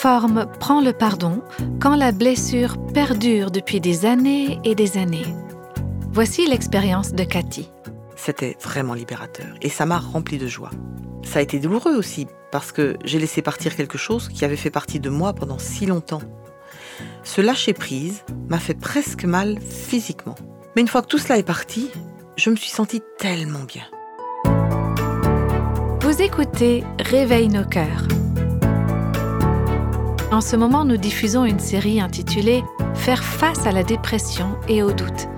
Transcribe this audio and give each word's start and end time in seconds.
forme 0.00 0.46
prend 0.58 0.80
le 0.80 0.94
pardon 0.94 1.42
quand 1.78 1.94
la 1.94 2.10
blessure 2.10 2.78
perdure 2.94 3.50
depuis 3.50 3.80
des 3.80 4.06
années 4.06 4.58
et 4.64 4.74
des 4.74 4.96
années 4.96 5.26
Voici 6.10 6.46
l'expérience 6.46 7.12
de 7.12 7.22
Cathy. 7.22 7.70
C'était 8.16 8.56
vraiment 8.62 8.94
libérateur 8.94 9.48
et 9.60 9.68
ça 9.68 9.84
m'a 9.84 9.98
rempli 9.98 10.38
de 10.38 10.46
joie. 10.46 10.70
Ça 11.22 11.40
a 11.40 11.42
été 11.42 11.58
douloureux 11.58 11.94
aussi 11.94 12.26
parce 12.50 12.72
que 12.72 12.96
j'ai 13.04 13.18
laissé 13.18 13.42
partir 13.42 13.76
quelque 13.76 13.98
chose 13.98 14.30
qui 14.30 14.46
avait 14.46 14.56
fait 14.56 14.70
partie 14.70 15.00
de 15.00 15.10
moi 15.10 15.34
pendant 15.34 15.58
si 15.58 15.84
longtemps. 15.84 16.22
Ce 17.22 17.42
lâcher 17.42 17.74
prise 17.74 18.24
m'a 18.48 18.58
fait 18.58 18.72
presque 18.72 19.26
mal 19.26 19.58
physiquement. 19.60 20.36
Mais 20.74 20.80
une 20.80 20.88
fois 20.88 21.02
que 21.02 21.08
tout 21.08 21.18
cela 21.18 21.36
est 21.36 21.42
parti, 21.42 21.90
je 22.36 22.48
me 22.48 22.56
suis 22.56 22.70
sentie 22.70 23.02
tellement 23.18 23.64
bien. 23.64 23.84
Vous 26.00 26.22
écoutez 26.22 26.84
Réveille 26.98 27.48
nos 27.48 27.66
cœurs. 27.66 28.08
En 30.40 30.42
ce 30.42 30.56
moment, 30.56 30.86
nous 30.86 30.96
diffusons 30.96 31.44
une 31.44 31.58
série 31.58 32.00
intitulée 32.00 32.64
Faire 32.94 33.22
face 33.22 33.66
à 33.66 33.72
la 33.72 33.82
dépression 33.82 34.56
et 34.68 34.82
au 34.82 34.90
doute. 34.90 35.28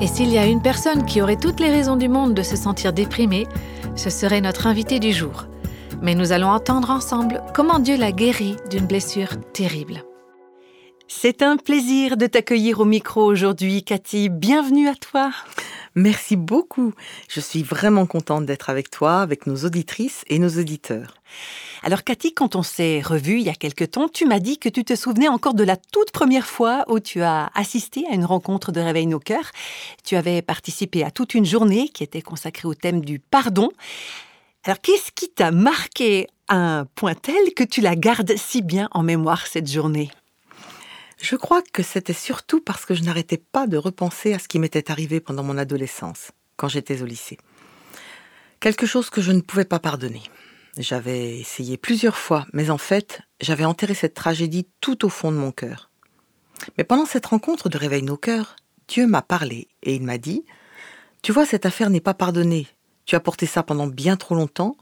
Et 0.00 0.06
s'il 0.06 0.30
y 0.30 0.38
a 0.38 0.46
une 0.46 0.62
personne 0.62 1.04
qui 1.06 1.20
aurait 1.20 1.34
toutes 1.34 1.58
les 1.58 1.70
raisons 1.70 1.96
du 1.96 2.08
monde 2.08 2.34
de 2.34 2.44
se 2.44 2.54
sentir 2.54 2.92
déprimée, 2.92 3.48
ce 3.96 4.10
serait 4.10 4.40
notre 4.40 4.68
invité 4.68 5.00
du 5.00 5.12
jour. 5.12 5.46
Mais 6.02 6.14
nous 6.14 6.30
allons 6.30 6.50
entendre 6.50 6.90
ensemble 6.90 7.42
comment 7.52 7.80
Dieu 7.80 7.96
l'a 7.96 8.12
guéri 8.12 8.54
d'une 8.70 8.86
blessure 8.86 9.30
terrible. 9.52 10.04
C'est 11.08 11.42
un 11.42 11.56
plaisir 11.56 12.16
de 12.16 12.28
t'accueillir 12.28 12.78
au 12.78 12.84
micro 12.84 13.24
aujourd'hui, 13.24 13.82
Cathy. 13.82 14.28
Bienvenue 14.28 14.86
à 14.86 14.94
toi. 14.94 15.32
Merci 15.98 16.36
beaucoup. 16.36 16.94
Je 17.28 17.40
suis 17.40 17.64
vraiment 17.64 18.06
contente 18.06 18.46
d'être 18.46 18.70
avec 18.70 18.88
toi, 18.88 19.20
avec 19.20 19.48
nos 19.48 19.56
auditrices 19.64 20.22
et 20.28 20.38
nos 20.38 20.48
auditeurs. 20.48 21.14
Alors 21.82 22.04
Cathy, 22.04 22.32
quand 22.32 22.54
on 22.54 22.62
s'est 22.62 23.00
revu 23.00 23.40
il 23.40 23.46
y 23.46 23.48
a 23.48 23.54
quelque 23.54 23.82
temps, 23.84 24.08
tu 24.08 24.24
m'as 24.24 24.38
dit 24.38 24.58
que 24.58 24.68
tu 24.68 24.84
te 24.84 24.94
souvenais 24.94 25.26
encore 25.26 25.54
de 25.54 25.64
la 25.64 25.76
toute 25.76 26.12
première 26.12 26.46
fois 26.46 26.84
où 26.86 27.00
tu 27.00 27.22
as 27.22 27.50
assisté 27.56 28.06
à 28.08 28.14
une 28.14 28.24
rencontre 28.24 28.70
de 28.70 28.80
Réveil 28.80 29.08
nos 29.08 29.18
cœurs. 29.18 29.50
Tu 30.04 30.14
avais 30.14 30.40
participé 30.40 31.02
à 31.02 31.10
toute 31.10 31.34
une 31.34 31.44
journée 31.44 31.88
qui 31.88 32.04
était 32.04 32.22
consacrée 32.22 32.68
au 32.68 32.74
thème 32.74 33.04
du 33.04 33.18
pardon. 33.18 33.72
Alors 34.62 34.80
qu'est-ce 34.80 35.10
qui 35.10 35.28
t'a 35.28 35.50
marqué 35.50 36.28
à 36.46 36.78
un 36.78 36.84
point 36.84 37.16
tel 37.16 37.54
que 37.56 37.64
tu 37.64 37.80
la 37.80 37.96
gardes 37.96 38.36
si 38.36 38.62
bien 38.62 38.88
en 38.92 39.02
mémoire 39.02 39.48
cette 39.48 39.68
journée? 39.68 40.12
Je 41.20 41.36
crois 41.36 41.62
que 41.62 41.82
c'était 41.82 42.12
surtout 42.12 42.60
parce 42.60 42.86
que 42.86 42.94
je 42.94 43.02
n'arrêtais 43.02 43.38
pas 43.38 43.66
de 43.66 43.76
repenser 43.76 44.34
à 44.34 44.38
ce 44.38 44.48
qui 44.48 44.58
m'était 44.58 44.90
arrivé 44.90 45.20
pendant 45.20 45.42
mon 45.42 45.58
adolescence, 45.58 46.30
quand 46.56 46.68
j'étais 46.68 47.02
au 47.02 47.06
lycée. 47.06 47.38
Quelque 48.60 48.86
chose 48.86 49.10
que 49.10 49.20
je 49.20 49.32
ne 49.32 49.40
pouvais 49.40 49.64
pas 49.64 49.78
pardonner. 49.78 50.22
J'avais 50.76 51.38
essayé 51.38 51.76
plusieurs 51.76 52.16
fois, 52.16 52.46
mais 52.52 52.70
en 52.70 52.78
fait, 52.78 53.20
j'avais 53.40 53.64
enterré 53.64 53.94
cette 53.94 54.14
tragédie 54.14 54.68
tout 54.80 55.04
au 55.04 55.08
fond 55.08 55.32
de 55.32 55.36
mon 55.36 55.50
cœur. 55.50 55.90
Mais 56.76 56.84
pendant 56.84 57.06
cette 57.06 57.26
rencontre 57.26 57.68
de 57.68 57.78
Réveil 57.78 58.02
nos 58.02 58.16
cœurs, 58.16 58.56
Dieu 58.86 59.06
m'a 59.06 59.22
parlé 59.22 59.68
et 59.82 59.94
il 59.94 60.02
m'a 60.02 60.18
dit 60.18 60.44
Tu 61.22 61.32
vois, 61.32 61.46
cette 61.46 61.66
affaire 61.66 61.90
n'est 61.90 62.00
pas 62.00 62.14
pardonnée. 62.14 62.68
Tu 63.06 63.16
as 63.16 63.20
porté 63.20 63.46
ça 63.46 63.62
pendant 63.62 63.86
bien 63.86 64.16
trop 64.16 64.34
longtemps, 64.34 64.76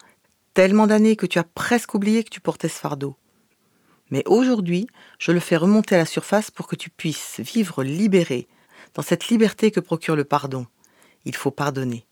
tellement 0.52 0.86
d'années 0.86 1.16
que 1.16 1.26
tu 1.26 1.38
as 1.38 1.44
presque 1.44 1.94
oublié 1.94 2.24
que 2.24 2.30
tu 2.30 2.40
portais 2.40 2.68
ce 2.68 2.78
fardeau. 2.78 3.16
Mais 4.10 4.22
aujourd'hui, 4.26 4.86
je 5.18 5.32
le 5.32 5.40
fais 5.40 5.56
remonter 5.56 5.94
à 5.94 5.98
la 5.98 6.06
surface 6.06 6.50
pour 6.50 6.66
que 6.66 6.76
tu 6.76 6.90
puisses 6.90 7.40
vivre 7.40 7.82
libéré, 7.82 8.48
dans 8.94 9.02
cette 9.02 9.28
liberté 9.28 9.70
que 9.70 9.80
procure 9.80 10.16
le 10.16 10.24
pardon. 10.24 10.66
Il 11.24 11.34
faut 11.34 11.50
pardonner. 11.50 12.06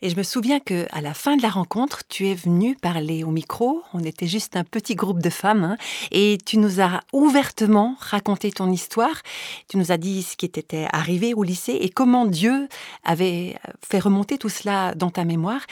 Et 0.00 0.10
je 0.10 0.16
me 0.16 0.22
souviens 0.22 0.60
que 0.60 0.86
à 0.92 1.00
la 1.00 1.12
fin 1.12 1.36
de 1.36 1.42
la 1.42 1.48
rencontre, 1.48 2.02
tu 2.08 2.28
es 2.28 2.34
venu 2.34 2.76
parler 2.76 3.24
au 3.24 3.30
micro. 3.30 3.82
On 3.92 4.04
était 4.04 4.28
juste 4.28 4.56
un 4.56 4.62
petit 4.62 4.94
groupe 4.94 5.20
de 5.20 5.30
femmes, 5.30 5.64
hein, 5.64 5.76
et 6.12 6.38
tu 6.46 6.56
nous 6.56 6.80
as 6.80 7.00
ouvertement 7.12 7.96
raconté 7.98 8.52
ton 8.52 8.70
histoire. 8.70 9.22
Tu 9.68 9.76
nous 9.76 9.90
as 9.90 9.96
dit 9.96 10.22
ce 10.22 10.36
qui 10.36 10.48
t'était 10.48 10.86
arrivé 10.92 11.34
au 11.34 11.42
lycée 11.42 11.78
et 11.80 11.88
comment 11.88 12.26
Dieu 12.26 12.68
avait 13.02 13.56
fait 13.84 13.98
remonter 13.98 14.38
tout 14.38 14.48
cela 14.48 14.94
dans 14.94 15.10
ta 15.10 15.24
mémoire. 15.24 15.62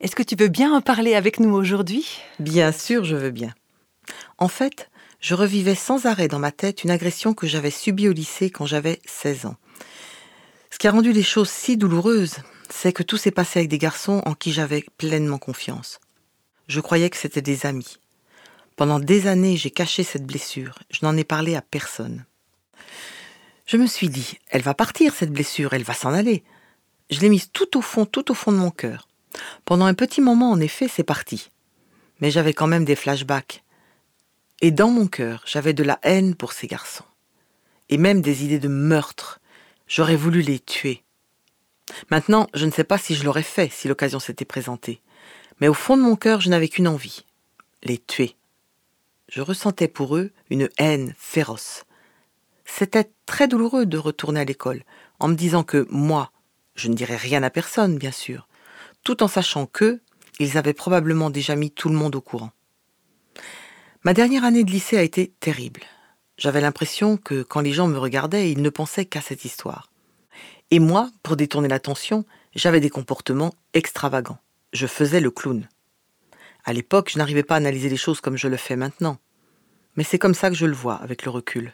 Est-ce 0.00 0.16
que 0.16 0.22
tu 0.22 0.34
veux 0.34 0.48
bien 0.48 0.74
en 0.74 0.80
parler 0.80 1.14
avec 1.14 1.38
nous 1.38 1.54
aujourd'hui? 1.54 2.06
Bien 2.38 2.72
sûr, 2.72 3.04
je 3.04 3.16
veux 3.16 3.30
bien. 3.30 3.54
En 4.38 4.48
fait, 4.48 4.90
je 5.20 5.34
revivais 5.34 5.74
sans 5.74 6.06
arrêt 6.06 6.28
dans 6.28 6.38
ma 6.38 6.52
tête 6.52 6.84
une 6.84 6.90
agression 6.90 7.34
que 7.34 7.46
j'avais 7.46 7.70
subie 7.70 8.08
au 8.08 8.12
lycée 8.12 8.50
quand 8.50 8.66
j'avais 8.66 9.00
16 9.06 9.46
ans. 9.46 9.56
Ce 10.70 10.78
qui 10.78 10.88
a 10.88 10.90
rendu 10.90 11.12
les 11.12 11.22
choses 11.22 11.50
si 11.50 11.76
douloureuses, 11.76 12.36
c'est 12.68 12.92
que 12.92 13.02
tout 13.02 13.16
s'est 13.16 13.30
passé 13.30 13.60
avec 13.60 13.68
des 13.68 13.78
garçons 13.78 14.22
en 14.26 14.34
qui 14.34 14.52
j'avais 14.52 14.84
pleinement 14.98 15.38
confiance. 15.38 16.00
Je 16.66 16.80
croyais 16.80 17.10
que 17.10 17.16
c'était 17.16 17.42
des 17.42 17.66
amis. 17.66 17.98
Pendant 18.76 18.98
des 18.98 19.28
années, 19.28 19.56
j'ai 19.56 19.70
caché 19.70 20.02
cette 20.02 20.26
blessure. 20.26 20.78
Je 20.90 21.00
n'en 21.02 21.16
ai 21.16 21.24
parlé 21.24 21.54
à 21.54 21.62
personne. 21.62 22.24
Je 23.66 23.76
me 23.76 23.86
suis 23.86 24.08
dit, 24.08 24.38
elle 24.48 24.62
va 24.62 24.74
partir, 24.74 25.14
cette 25.14 25.32
blessure, 25.32 25.72
elle 25.72 25.84
va 25.84 25.94
s'en 25.94 26.12
aller. 26.12 26.44
Je 27.10 27.20
l'ai 27.20 27.28
mise 27.28 27.50
tout 27.52 27.78
au 27.78 27.82
fond, 27.82 28.04
tout 28.04 28.30
au 28.30 28.34
fond 28.34 28.52
de 28.52 28.58
mon 28.58 28.70
cœur. 28.70 29.08
Pendant 29.64 29.86
un 29.86 29.94
petit 29.94 30.20
moment, 30.20 30.50
en 30.50 30.60
effet, 30.60 30.88
c'est 30.88 31.04
parti. 31.04 31.50
Mais 32.20 32.30
j'avais 32.30 32.52
quand 32.52 32.66
même 32.66 32.84
des 32.84 32.96
flashbacks. 32.96 33.63
Et 34.64 34.70
dans 34.70 34.88
mon 34.88 35.06
cœur, 35.08 35.42
j'avais 35.44 35.74
de 35.74 35.82
la 35.82 35.98
haine 36.04 36.34
pour 36.34 36.54
ces 36.54 36.66
garçons. 36.66 37.04
Et 37.90 37.98
même 37.98 38.22
des 38.22 38.46
idées 38.46 38.58
de 38.58 38.68
meurtre. 38.68 39.38
J'aurais 39.86 40.16
voulu 40.16 40.40
les 40.40 40.58
tuer. 40.58 41.02
Maintenant, 42.10 42.46
je 42.54 42.64
ne 42.64 42.70
sais 42.70 42.82
pas 42.82 42.96
si 42.96 43.14
je 43.14 43.24
l'aurais 43.24 43.42
fait 43.42 43.70
si 43.70 43.88
l'occasion 43.88 44.20
s'était 44.20 44.46
présentée. 44.46 45.02
Mais 45.60 45.68
au 45.68 45.74
fond 45.74 45.98
de 45.98 46.02
mon 46.02 46.16
cœur, 46.16 46.40
je 46.40 46.48
n'avais 46.48 46.68
qu'une 46.68 46.88
envie. 46.88 47.26
Les 47.82 47.98
tuer. 47.98 48.36
Je 49.28 49.42
ressentais 49.42 49.86
pour 49.86 50.16
eux 50.16 50.30
une 50.48 50.70
haine 50.78 51.14
féroce. 51.18 51.84
C'était 52.64 53.10
très 53.26 53.48
douloureux 53.48 53.84
de 53.84 53.98
retourner 53.98 54.40
à 54.40 54.44
l'école, 54.44 54.82
en 55.18 55.28
me 55.28 55.34
disant 55.34 55.62
que 55.62 55.86
moi, 55.90 56.32
je 56.74 56.88
ne 56.88 56.94
dirais 56.94 57.16
rien 57.16 57.42
à 57.42 57.50
personne, 57.50 57.98
bien 57.98 58.12
sûr, 58.12 58.48
tout 59.02 59.22
en 59.22 59.28
sachant 59.28 59.66
que 59.66 60.00
ils 60.38 60.56
avaient 60.56 60.72
probablement 60.72 61.28
déjà 61.28 61.54
mis 61.54 61.70
tout 61.70 61.90
le 61.90 61.96
monde 61.96 62.16
au 62.16 62.22
courant. 62.22 62.52
Ma 64.06 64.12
dernière 64.12 64.44
année 64.44 64.64
de 64.64 64.70
lycée 64.70 64.98
a 64.98 65.02
été 65.02 65.32
terrible. 65.40 65.80
J'avais 66.36 66.60
l'impression 66.60 67.16
que 67.16 67.42
quand 67.42 67.62
les 67.62 67.72
gens 67.72 67.88
me 67.88 67.96
regardaient, 67.96 68.52
ils 68.52 68.60
ne 68.60 68.68
pensaient 68.68 69.06
qu'à 69.06 69.22
cette 69.22 69.46
histoire. 69.46 69.90
Et 70.70 70.78
moi, 70.78 71.10
pour 71.22 71.36
détourner 71.36 71.68
l'attention, 71.68 72.26
j'avais 72.54 72.80
des 72.80 72.90
comportements 72.90 73.54
extravagants. 73.72 74.36
Je 74.74 74.86
faisais 74.86 75.20
le 75.20 75.30
clown. 75.30 75.66
À 76.66 76.74
l'époque, 76.74 77.12
je 77.14 77.18
n'arrivais 77.18 77.44
pas 77.44 77.54
à 77.54 77.56
analyser 77.56 77.88
les 77.88 77.96
choses 77.96 78.20
comme 78.20 78.36
je 78.36 78.48
le 78.48 78.58
fais 78.58 78.76
maintenant. 78.76 79.16
Mais 79.96 80.04
c'est 80.04 80.18
comme 80.18 80.34
ça 80.34 80.50
que 80.50 80.56
je 80.56 80.66
le 80.66 80.74
vois 80.74 80.96
avec 80.96 81.24
le 81.24 81.30
recul. 81.30 81.72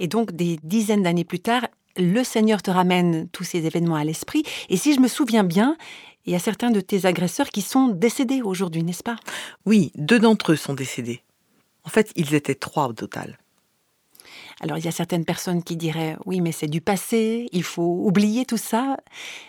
Et 0.00 0.06
donc, 0.06 0.32
des 0.32 0.58
dizaines 0.64 1.04
d'années 1.04 1.24
plus 1.24 1.40
tard, 1.40 1.66
le 1.96 2.24
Seigneur 2.24 2.60
te 2.60 2.70
ramène 2.70 3.26
tous 3.30 3.44
ces 3.44 3.64
événements 3.64 3.96
à 3.96 4.04
l'esprit. 4.04 4.42
Et 4.68 4.76
si 4.76 4.92
je 4.92 5.00
me 5.00 5.08
souviens 5.08 5.44
bien, 5.44 5.78
il 6.26 6.32
y 6.34 6.36
a 6.36 6.40
certains 6.40 6.70
de 6.70 6.80
tes 6.82 7.06
agresseurs 7.06 7.48
qui 7.48 7.62
sont 7.62 7.88
décédés 7.88 8.42
aujourd'hui, 8.42 8.82
n'est-ce 8.82 9.02
pas? 9.02 9.16
Oui, 9.64 9.92
deux 9.94 10.18
d'entre 10.18 10.52
eux 10.52 10.56
sont 10.56 10.74
décédés. 10.74 11.22
En 11.88 11.90
fait, 11.90 12.12
ils 12.16 12.34
étaient 12.34 12.54
trois 12.54 12.86
au 12.86 12.92
total. 12.92 13.38
Alors 14.60 14.76
il 14.76 14.84
y 14.84 14.88
a 14.88 14.92
certaines 14.92 15.24
personnes 15.24 15.62
qui 15.62 15.74
diraient 15.74 16.18
oui 16.26 16.42
mais 16.42 16.52
c'est 16.52 16.66
du 16.66 16.82
passé, 16.82 17.48
il 17.50 17.62
faut 17.62 18.02
oublier 18.04 18.44
tout 18.44 18.58
ça, 18.58 18.98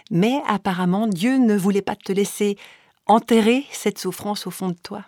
mais 0.09 0.39
apparemment 0.47 1.05
Dieu 1.07 1.37
ne 1.37 1.57
voulait 1.57 1.81
pas 1.81 1.97
te 1.97 2.13
laisser 2.13 2.57
enterrer 3.07 3.65
cette 3.73 3.99
souffrance 3.99 4.47
au 4.47 4.51
fond 4.51 4.69
de 4.69 4.77
toi. 4.81 5.03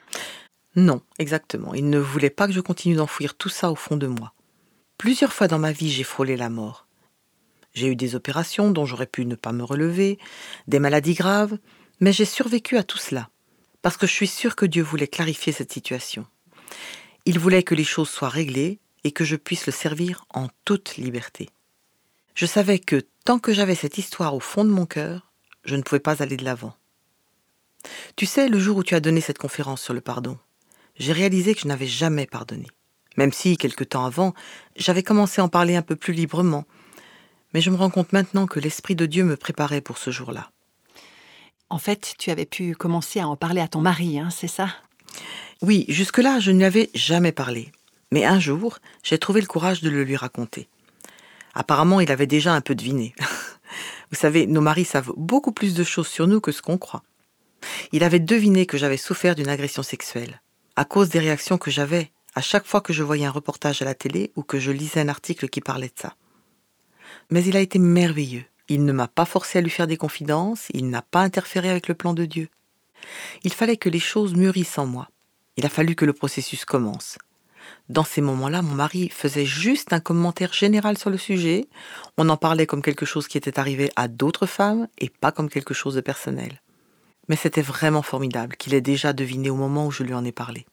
Non, 0.75 0.99
exactement, 1.19 1.73
il 1.73 1.89
ne 1.89 1.99
voulait 1.99 2.29
pas 2.29 2.47
que 2.47 2.53
je 2.53 2.59
continue 2.59 2.95
d'enfouir 2.95 3.35
tout 3.35 3.47
ça 3.47 3.71
au 3.71 3.75
fond 3.75 3.95
de 3.95 4.07
moi. 4.07 4.33
Plusieurs 4.97 5.31
fois 5.31 5.47
dans 5.47 5.59
ma 5.59 5.71
vie 5.71 5.89
j'ai 5.89 6.03
frôlé 6.03 6.35
la 6.35 6.49
mort. 6.49 6.85
J'ai 7.73 7.87
eu 7.87 7.95
des 7.95 8.13
opérations 8.15 8.71
dont 8.71 8.85
j'aurais 8.85 9.05
pu 9.05 9.25
ne 9.25 9.35
pas 9.35 9.53
me 9.53 9.63
relever, 9.63 10.19
des 10.67 10.79
maladies 10.79 11.13
graves, 11.13 11.57
mais 12.01 12.11
j'ai 12.11 12.25
survécu 12.25 12.75
à 12.75 12.83
tout 12.83 12.97
cela, 12.97 13.29
parce 13.81 13.95
que 13.95 14.05
je 14.05 14.11
suis 14.11 14.27
sûre 14.27 14.57
que 14.57 14.65
Dieu 14.65 14.83
voulait 14.83 15.07
clarifier 15.07 15.53
cette 15.53 15.71
situation. 15.71 16.27
Il 17.25 17.39
voulait 17.39 17.63
que 17.63 17.75
les 17.75 17.83
choses 17.83 18.09
soient 18.09 18.29
réglées 18.29 18.79
et 19.03 19.11
que 19.11 19.23
je 19.23 19.35
puisse 19.35 19.65
le 19.65 19.71
servir 19.71 20.25
en 20.33 20.47
toute 20.65 20.97
liberté. 20.97 21.49
Je 22.35 22.45
savais 22.45 22.79
que 22.79 23.05
tant 23.25 23.39
que 23.39 23.53
j'avais 23.53 23.75
cette 23.75 23.97
histoire 23.97 24.35
au 24.35 24.39
fond 24.39 24.63
de 24.63 24.69
mon 24.69 24.85
cœur, 24.85 25.31
je 25.63 25.75
ne 25.75 25.81
pouvais 25.81 25.99
pas 25.99 26.23
aller 26.23 26.37
de 26.37 26.45
l'avant. 26.45 26.75
Tu 28.15 28.25
sais, 28.25 28.47
le 28.47 28.59
jour 28.59 28.77
où 28.77 28.83
tu 28.83 28.95
as 28.95 28.99
donné 28.99 29.21
cette 29.21 29.37
conférence 29.37 29.81
sur 29.81 29.93
le 29.93 30.01
pardon, 30.01 30.37
j'ai 30.97 31.13
réalisé 31.13 31.53
que 31.53 31.61
je 31.61 31.67
n'avais 31.67 31.87
jamais 31.87 32.25
pardonné. 32.25 32.67
Même 33.17 33.33
si, 33.33 33.57
quelque 33.57 33.83
temps 33.83 34.05
avant, 34.05 34.33
j'avais 34.75 35.03
commencé 35.03 35.41
à 35.41 35.43
en 35.43 35.49
parler 35.49 35.75
un 35.75 35.81
peu 35.81 35.95
plus 35.95 36.13
librement. 36.13 36.65
Mais 37.53 37.61
je 37.61 37.69
me 37.69 37.75
rends 37.75 37.89
compte 37.89 38.13
maintenant 38.13 38.47
que 38.47 38.59
l'Esprit 38.59 38.95
de 38.95 39.05
Dieu 39.05 39.25
me 39.25 39.35
préparait 39.35 39.81
pour 39.81 39.97
ce 39.97 40.11
jour-là. 40.11 40.51
En 41.69 41.77
fait, 41.77 42.15
tu 42.17 42.31
avais 42.31 42.45
pu 42.45 42.75
commencer 42.75 43.19
à 43.19 43.27
en 43.27 43.35
parler 43.35 43.61
à 43.61 43.67
ton 43.67 43.81
mari, 43.81 44.19
hein, 44.19 44.29
c'est 44.29 44.47
ça? 44.47 44.69
Oui, 45.61 45.85
jusque-là, 45.89 46.39
je 46.39 46.51
ne 46.51 46.57
lui 46.57 46.65
avais 46.65 46.89
jamais 46.95 47.31
parlé. 47.31 47.71
Mais 48.11 48.25
un 48.25 48.39
jour, 48.39 48.79
j'ai 49.03 49.17
trouvé 49.17 49.41
le 49.41 49.47
courage 49.47 49.81
de 49.81 49.89
le 49.89 50.03
lui 50.03 50.15
raconter. 50.15 50.67
Apparemment, 51.53 52.01
il 52.01 52.11
avait 52.11 52.27
déjà 52.27 52.53
un 52.53 52.61
peu 52.61 52.75
deviné. 52.75 53.13
Vous 54.11 54.17
savez, 54.17 54.47
nos 54.47 54.61
maris 54.61 54.85
savent 54.85 55.13
beaucoup 55.15 55.51
plus 55.51 55.73
de 55.73 55.83
choses 55.83 56.07
sur 56.07 56.27
nous 56.27 56.41
que 56.41 56.51
ce 56.51 56.61
qu'on 56.61 56.77
croit. 56.77 57.03
Il 57.91 58.03
avait 58.03 58.19
deviné 58.19 58.65
que 58.65 58.77
j'avais 58.77 58.97
souffert 58.97 59.35
d'une 59.35 59.49
agression 59.49 59.83
sexuelle, 59.83 60.41
à 60.75 60.83
cause 60.83 61.09
des 61.09 61.19
réactions 61.19 61.57
que 61.57 61.71
j'avais 61.71 62.11
à 62.33 62.41
chaque 62.41 62.65
fois 62.65 62.81
que 62.81 62.93
je 62.93 63.03
voyais 63.03 63.25
un 63.25 63.31
reportage 63.31 63.81
à 63.81 63.85
la 63.85 63.93
télé 63.93 64.31
ou 64.35 64.43
que 64.43 64.59
je 64.59 64.71
lisais 64.71 65.01
un 65.01 65.09
article 65.09 65.49
qui 65.49 65.61
parlait 65.61 65.87
de 65.87 66.01
ça. 66.01 66.15
Mais 67.29 67.43
il 67.43 67.55
a 67.55 67.61
été 67.61 67.77
merveilleux. 67.77 68.45
Il 68.67 68.85
ne 68.85 68.93
m'a 68.93 69.07
pas 69.07 69.25
forcé 69.25 69.59
à 69.59 69.61
lui 69.61 69.69
faire 69.69 69.87
des 69.87 69.97
confidences, 69.97 70.67
il 70.73 70.89
n'a 70.89 71.01
pas 71.01 71.21
interféré 71.21 71.69
avec 71.69 71.87
le 71.87 71.93
plan 71.93 72.13
de 72.13 72.25
Dieu. 72.25 72.49
Il 73.43 73.53
fallait 73.53 73.77
que 73.77 73.89
les 73.89 73.99
choses 73.99 74.35
mûrissent 74.35 74.77
en 74.77 74.85
moi. 74.85 75.09
Il 75.57 75.65
a 75.65 75.69
fallu 75.69 75.95
que 75.95 76.05
le 76.05 76.13
processus 76.13 76.65
commence. 76.65 77.17
Dans 77.89 78.03
ces 78.03 78.21
moments-là, 78.21 78.61
mon 78.61 78.73
mari 78.73 79.09
faisait 79.09 79.45
juste 79.45 79.93
un 79.93 79.99
commentaire 79.99 80.53
général 80.53 80.97
sur 80.97 81.09
le 81.09 81.17
sujet. 81.17 81.67
On 82.17 82.29
en 82.29 82.37
parlait 82.37 82.65
comme 82.65 82.81
quelque 82.81 83.05
chose 83.05 83.27
qui 83.27 83.37
était 83.37 83.59
arrivé 83.59 83.91
à 83.95 84.07
d'autres 84.07 84.45
femmes 84.45 84.87
et 84.97 85.09
pas 85.09 85.31
comme 85.31 85.49
quelque 85.49 85.73
chose 85.73 85.95
de 85.95 86.01
personnel. 86.01 86.61
Mais 87.27 87.35
c'était 87.35 87.61
vraiment 87.61 88.01
formidable 88.01 88.55
qu'il 88.55 88.73
ait 88.73 88.81
déjà 88.81 89.13
deviné 89.13 89.49
au 89.49 89.55
moment 89.55 89.87
où 89.87 89.91
je 89.91 90.03
lui 90.03 90.13
en 90.13 90.25
ai 90.25 90.31
parlé. 90.31 90.65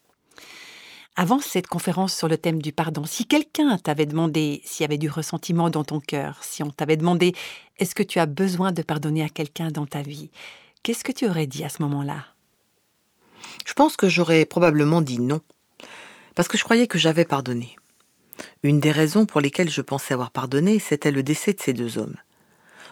Avant 1.17 1.41
cette 1.41 1.67
conférence 1.67 2.17
sur 2.17 2.29
le 2.29 2.39
thème 2.39 2.63
du 2.63 2.73
pardon, 2.73 3.05
si 3.05 3.27
quelqu'un 3.27 3.77
t'avait 3.77 4.07
demandé 4.07 4.63
s'il 4.65 4.85
y 4.85 4.87
avait 4.87 4.99
du 4.99 5.11
ressentiment 5.11 5.69
dans 5.69 5.83
ton 5.83 5.99
cœur, 5.99 6.39
si 6.43 6.63
on 6.63 6.71
t'avait 6.71 6.97
demandé 6.97 7.35
est-ce 7.79 7.97
que 7.97 8.05
tu 8.05 8.21
as 8.21 8.27
besoin 8.27 8.71
de 8.71 8.83
pardonner 8.83 9.25
à 9.25 9.29
quelqu'un 9.29 9.73
dans 9.73 9.87
ta 9.87 10.03
vie, 10.03 10.31
qu'est-ce 10.83 11.05
que 11.05 11.13
tu 11.13 11.27
aurais 11.27 11.47
dit 11.47 11.65
à 11.65 11.69
ce 11.69 11.83
moment-là? 11.83 12.25
Je 13.67 13.73
pense 13.73 13.97
que 13.97 14.09
j'aurais 14.09 14.45
probablement 14.45 15.01
dit 15.01 15.21
non, 15.21 15.41
parce 16.35 16.49
que 16.49 16.59
je 16.59 16.65
croyais 16.65 16.87
que 16.87 16.99
j'avais 16.99 17.25
pardonné. 17.25 17.77
Une 18.63 18.81
des 18.81 18.93
raisons 18.93 19.27
pour 19.27 19.41
lesquelles 19.41 19.71
je 19.71 19.81
pensais 19.81 20.15
avoir 20.15 20.31
pardonné, 20.31 20.79
c'était 20.79 21.11
le 21.11 21.23
décès 21.23 21.53
de 21.53 21.61
ces 21.61 21.73
deux 21.73 21.99
hommes. 21.99 22.17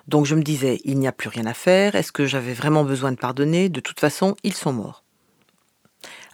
Donc 0.09 0.27
je 0.27 0.35
me 0.35 0.43
disais, 0.43 0.81
il 0.85 0.99
n'y 0.99 1.09
a 1.09 1.13
plus 1.13 1.29
rien 1.29 1.47
à 1.47 1.55
faire, 1.55 1.95
est-ce 1.95 2.13
que 2.13 2.27
j'avais 2.27 2.55
vraiment 2.55 2.85
besoin 2.85 3.13
de 3.13 3.17
pardonner? 3.17 3.69
De 3.69 3.81
toute 3.81 4.01
façon, 4.01 4.37
ils 4.43 4.55
sont 4.55 4.73
morts. 4.73 5.03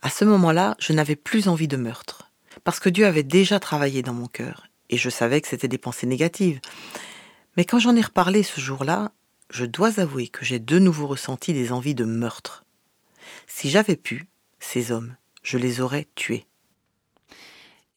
À 0.02 0.10
ce 0.10 0.24
moment-là, 0.24 0.76
je 0.78 0.92
n'avais 0.92 1.16
plus 1.16 1.48
envie 1.48 1.68
de 1.68 1.76
meurtre, 1.76 2.30
parce 2.64 2.80
que 2.80 2.88
Dieu 2.88 3.06
avait 3.06 3.22
déjà 3.22 3.60
travaillé 3.60 4.02
dans 4.02 4.12
mon 4.12 4.26
cœur, 4.26 4.66
et 4.90 4.98
je 4.98 5.08
savais 5.08 5.40
que 5.40 5.48
c'était 5.48 5.68
des 5.68 5.78
pensées 5.78 6.06
négatives. 6.06 6.60
Mais 7.56 7.64
quand 7.64 7.78
j'en 7.78 7.96
ai 7.96 8.02
reparlé 8.02 8.42
ce 8.42 8.60
jour-là, 8.60 9.12
je 9.52 9.66
dois 9.66 10.00
avouer 10.00 10.28
que 10.28 10.46
j'ai 10.46 10.58
de 10.58 10.78
nouveau 10.78 11.06
ressenti 11.06 11.52
des 11.52 11.72
envies 11.72 11.94
de 11.94 12.06
meurtre. 12.06 12.64
Si 13.46 13.68
j'avais 13.68 13.96
pu, 13.96 14.26
ces 14.58 14.90
hommes, 14.92 15.14
je 15.42 15.58
les 15.58 15.82
aurais 15.82 16.08
tués. 16.14 16.46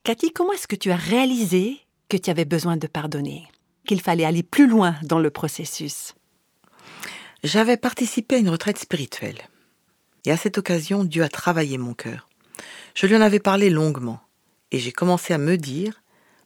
Cathy, 0.03 0.33
comment 0.33 0.51
est-ce 0.51 0.67
que 0.67 0.75
tu 0.75 0.91
as 0.91 0.97
réalisé 0.97 1.79
que 2.09 2.17
tu 2.17 2.29
avais 2.29 2.43
besoin 2.43 2.75
de 2.75 2.87
pardonner, 2.87 3.47
qu'il 3.87 4.01
fallait 4.01 4.25
aller 4.25 4.43
plus 4.43 4.67
loin 4.67 4.97
dans 5.03 5.19
le 5.19 5.29
processus? 5.29 6.13
J'avais 7.43 7.77
participé 7.77 8.35
à 8.35 8.39
une 8.39 8.49
retraite 8.49 8.77
spirituelle. 8.77 9.39
Et 10.25 10.31
à 10.31 10.37
cette 10.37 10.57
occasion, 10.57 11.05
Dieu 11.05 11.23
a 11.23 11.29
travaillé 11.29 11.77
mon 11.77 11.93
cœur. 11.93 12.27
Je 12.95 13.07
lui 13.07 13.15
en 13.15 13.21
avais 13.21 13.39
parlé 13.39 13.69
longuement, 13.69 14.19
et 14.71 14.79
j'ai 14.79 14.91
commencé 14.91 15.33
à 15.33 15.37
me 15.37 15.55
dire, 15.55 16.03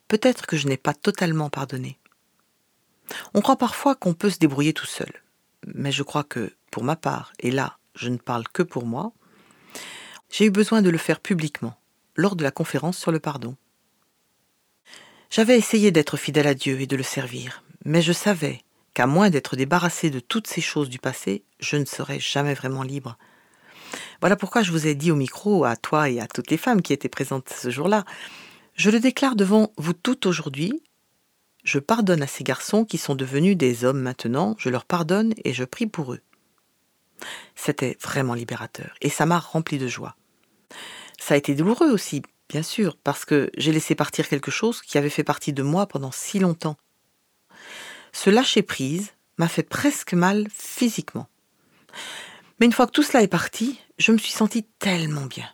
peut-être 0.08 0.46
que 0.46 0.58
je 0.58 0.68
n'ai 0.68 0.78
pas 0.78 0.94
totalement 0.94 1.50
pardonné. 1.50 1.99
On 3.34 3.42
croit 3.42 3.58
parfois 3.58 3.96
qu'on 3.96 4.14
peut 4.14 4.30
se 4.30 4.40
débrouiller 4.40 4.74
tout 4.74 4.86
seul, 4.86 5.12
mais 5.66 5.92
je 5.92 6.04
crois 6.04 6.24
que, 6.24 6.54
pour 6.72 6.84
ma 6.84 6.96
part, 6.96 7.34
et 7.40 7.52
là, 7.52 7.78
je 7.96 8.10
ne 8.10 8.18
parle 8.18 8.48
que 8.48 8.64
pour 8.64 8.86
moi, 8.86 9.12
j'ai 10.30 10.46
eu 10.46 10.52
besoin 10.52 10.82
de 10.82 10.90
le 10.90 10.98
faire 10.98 11.20
publiquement, 11.20 11.76
lors 12.16 12.36
de 12.36 12.44
la 12.44 12.52
conférence 12.52 12.98
sur 12.98 13.12
le 13.12 13.20
pardon. 13.20 13.56
J'avais 15.30 15.58
essayé 15.58 15.92
d'être 15.92 16.18
fidèle 16.18 16.48
à 16.48 16.54
Dieu 16.54 16.82
et 16.82 16.88
de 16.88 16.96
le 16.96 17.04
servir, 17.04 17.64
mais 17.86 18.02
je 18.02 18.14
savais 18.14 18.64
qu'à 18.94 19.08
moins 19.08 19.30
d'être 19.30 19.56
débarrassé 19.56 20.10
de 20.10 20.20
toutes 20.20 20.48
ces 20.48 20.62
choses 20.62 20.90
du 20.90 21.00
passé, 21.00 21.44
je 21.60 21.78
ne 21.78 21.86
serais 21.86 22.20
jamais 22.20 22.54
vraiment 22.54 22.84
libre. 22.84 23.18
Voilà 24.22 24.36
pourquoi 24.36 24.64
je 24.64 24.72
vous 24.72 24.88
ai 24.88 24.96
dit 24.96 25.12
au 25.12 25.16
micro, 25.16 25.66
à 25.66 25.76
toi 25.76 26.10
et 26.10 26.20
à 26.20 26.28
toutes 26.28 26.52
les 26.52 26.58
femmes 26.58 26.82
qui 26.82 26.94
étaient 26.94 27.10
présentes 27.10 27.50
ce 27.50 27.70
jour-là, 27.70 28.06
je 28.76 28.90
le 28.90 29.00
déclare 29.00 29.36
devant 29.36 29.72
vous 29.78 29.94
toutes 29.94 30.26
aujourd'hui, 30.26 30.82
je 31.64 31.80
pardonne 31.80 32.22
à 32.22 32.28
ces 32.28 32.44
garçons 32.44 32.86
qui 32.86 32.98
sont 32.98 33.16
devenus 33.16 33.58
des 33.58 33.84
hommes 33.86 34.02
maintenant, 34.02 34.56
je 34.58 34.70
leur 34.70 34.86
pardonne 34.86 35.34
et 35.44 35.54
je 35.54 35.64
prie 35.64 35.88
pour 35.88 36.14
eux. 36.14 36.22
C'était 37.56 37.98
vraiment 38.02 38.34
libérateur 38.34 38.96
et 39.02 39.10
ça 39.10 39.26
m'a 39.26 39.40
rempli 39.40 39.78
de 39.78 39.88
joie. 39.88 40.16
Ça 41.20 41.34
a 41.34 41.38
été 41.38 41.54
douloureux 41.54 41.92
aussi, 41.92 42.22
bien 42.48 42.64
sûr, 42.64 42.96
parce 42.96 43.26
que 43.26 43.52
j'ai 43.58 43.72
laissé 43.72 43.94
partir 43.94 44.28
quelque 44.28 44.52
chose 44.52 44.82
qui 44.82 44.98
avait 44.98 45.10
fait 45.10 45.24
partie 45.24 45.54
de 45.54 45.64
moi 45.64 45.86
pendant 45.86 46.12
si 46.12 46.40
longtemps. 46.40 46.78
Ce 48.14 48.30
lâcher 48.30 48.64
prise 48.64 49.12
m'a 49.38 49.48
fait 49.48 49.64
presque 49.64 50.14
mal 50.14 50.48
physiquement. 50.52 51.28
Mais 52.60 52.66
une 52.66 52.74
fois 52.74 52.88
que 52.88 52.92
tout 52.92 53.04
cela 53.04 53.22
est 53.22 53.28
parti, 53.28 53.80
je 53.98 54.12
me 54.12 54.18
suis 54.18 54.32
sentie 54.32 54.64
tellement 54.80 55.26
bien. 55.26 55.50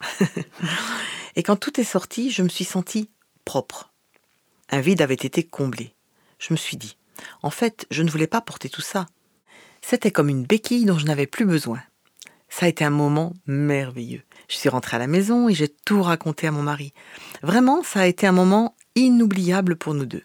et 1.36 1.42
quand 1.42 1.56
tout 1.56 1.80
est 1.80 1.84
sorti, 1.84 2.30
je 2.30 2.42
me 2.42 2.48
suis 2.48 2.64
sentie 2.64 3.10
propre. 3.44 3.87
Un 4.70 4.80
vide 4.80 5.02
avait 5.02 5.14
été 5.14 5.42
comblé. 5.42 5.94
Je 6.38 6.52
me 6.52 6.56
suis 6.56 6.76
dit, 6.76 6.96
en 7.42 7.50
fait, 7.50 7.86
je 7.90 8.02
ne 8.02 8.10
voulais 8.10 8.26
pas 8.26 8.40
porter 8.40 8.68
tout 8.68 8.82
ça. 8.82 9.06
C'était 9.80 10.10
comme 10.10 10.28
une 10.28 10.44
béquille 10.44 10.84
dont 10.84 10.98
je 10.98 11.06
n'avais 11.06 11.26
plus 11.26 11.46
besoin. 11.46 11.80
Ça 12.48 12.66
a 12.66 12.68
été 12.68 12.84
un 12.84 12.90
moment 12.90 13.34
merveilleux. 13.46 14.22
Je 14.48 14.56
suis 14.56 14.68
rentrée 14.68 14.96
à 14.96 15.00
la 15.00 15.06
maison 15.06 15.48
et 15.48 15.54
j'ai 15.54 15.68
tout 15.68 16.02
raconté 16.02 16.46
à 16.46 16.50
mon 16.50 16.62
mari. 16.62 16.92
Vraiment, 17.42 17.82
ça 17.82 18.00
a 18.00 18.06
été 18.06 18.26
un 18.26 18.32
moment 18.32 18.74
inoubliable 18.94 19.76
pour 19.76 19.94
nous 19.94 20.06
deux. 20.06 20.24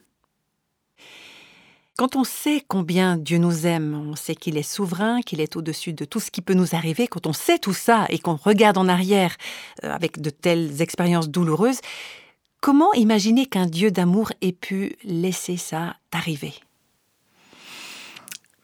Quand 1.95 2.16
on 2.16 2.24
sait 2.24 2.63
combien 2.68 3.18
Dieu 3.18 3.38
nous 3.38 3.68
aime, 3.68 3.94
on 3.94 4.16
sait 4.16 4.34
qu'il 4.34 4.57
est 4.57 4.63
souverain, 4.63 5.22
qu'il 5.22 5.40
est 5.40 5.56
au-dessus 5.56 5.94
de 5.94 6.06
tout 6.06 6.19
ce 6.19 6.31
qui 6.31 6.42
peut 6.42 6.56
nous 6.56 6.74
arriver, 6.74 7.07
quand 7.07 7.28
on 7.28 7.34
sait 7.34 7.60
tout 7.60 7.74
ça 7.74 8.07
et 8.10 8.18
qu'on 8.18 8.36
regarde 8.36 8.80
en 8.80 8.88
arrière 8.88 9.36
euh, 9.84 9.94
avec 9.94 10.19
de 10.19 10.31
telles 10.31 10.81
expériences 10.81 11.30
douloureuses, 11.30 11.81
comment 12.63 12.94
imaginer 12.94 13.45
qu'un 13.45 13.65
Dieu 13.65 13.92
d'amour 13.92 14.31
ait 14.39 14.54
pu 14.54 14.95
laisser 15.04 15.57
ça 15.57 15.98
t'arriver? 16.12 16.54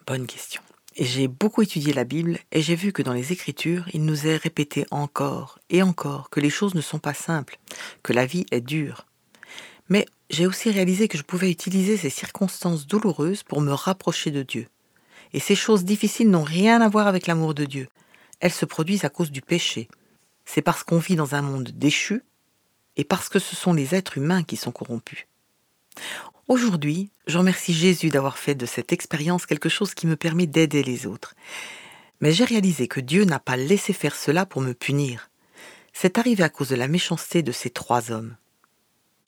Bonne 0.08 0.26
question. 0.26 0.62
J'ai 0.98 1.28
beaucoup 1.28 1.64
étudié 1.64 1.92
la 1.92 2.06
Bible 2.06 2.40
et 2.54 2.62
j'ai 2.62 2.76
vu 2.76 2.94
que 2.94 3.02
dans 3.02 3.12
les 3.12 3.34
Écritures, 3.34 3.90
il 3.92 4.06
nous 4.06 4.26
est 4.26 4.38
répété 4.38 4.86
encore 4.90 5.60
et 5.70 5.84
encore 5.84 6.30
que 6.30 6.40
les 6.40 6.50
choses 6.50 6.76
ne 6.76 6.82
sont 6.82 6.98
pas 6.98 7.14
simples, 7.14 7.60
que 8.02 8.14
la 8.14 8.26
vie 8.26 8.46
est 8.52 8.62
dure. 8.62 9.06
Mais 9.90 10.06
j'ai 10.30 10.48
aussi 10.48 10.72
réalisé 10.72 11.10
que 11.10 11.18
je 11.18 11.24
pouvais 11.24 11.52
utiliser 11.52 11.98
ces 11.98 12.10
circonstances 12.10 12.88
douloureuses 12.88 13.44
pour 13.44 13.60
me 13.60 13.74
rapprocher 13.74 14.32
de 14.32 14.44
Dieu. 14.44 14.68
Et 15.34 15.42
ces 15.42 15.56
choses 15.56 15.84
difficiles 15.84 16.30
n'ont 16.30 16.44
rien 16.44 16.80
à 16.80 16.88
voir 16.88 17.08
avec 17.08 17.28
l'amour 17.28 17.54
de 17.54 17.66
Dieu. 17.66 17.90
Elles 18.40 18.54
se 18.54 18.66
produisent 18.66 19.04
à 19.04 19.10
cause 19.10 19.30
du 19.30 19.42
péché. 19.42 19.90
C'est 20.46 20.62
parce 20.62 20.86
qu'on 20.86 21.00
vit 21.00 21.18
dans 21.18 21.36
un 21.36 21.42
monde 21.42 21.72
déchu 21.76 22.24
et 23.00 23.04
parce 23.04 23.30
que 23.30 23.40
ce 23.40 23.56
sont 23.56 23.74
les 23.74 23.96
êtres 23.96 24.18
humains 24.18 24.44
qui 24.44 24.58
sont 24.58 24.72
corrompus. 24.72 25.26
Aujourd'hui, 26.48 27.10
je 27.28 27.38
remercie 27.38 27.74
Jésus 27.74 28.10
d'avoir 28.10 28.38
fait 28.38 28.56
de 28.56 28.66
cette 28.66 28.92
expérience 28.92 29.46
quelque 29.46 29.70
chose 29.70 29.94
qui 29.94 30.08
me 30.08 30.16
permet 30.16 30.48
d'aider 30.48 30.84
les 30.84 31.06
autres. 31.06 31.36
Mais 32.22 32.32
j'ai 32.32 32.46
réalisé 32.46 32.88
que 32.88 33.00
Dieu 33.00 33.24
n'a 33.24 33.40
pas 33.40 33.58
laissé 33.58 33.94
faire 33.94 34.16
cela 34.16 34.46
pour 34.46 34.62
me 34.62 34.74
punir. 34.74 35.30
C'est 35.94 36.18
arrivé 36.18 36.44
à 36.44 36.50
cause 36.50 36.70
de 36.70 36.76
la 36.76 36.88
méchanceté 36.88 37.42
de 37.44 37.52
ces 37.52 37.70
trois 37.70 38.12
hommes 38.12 38.36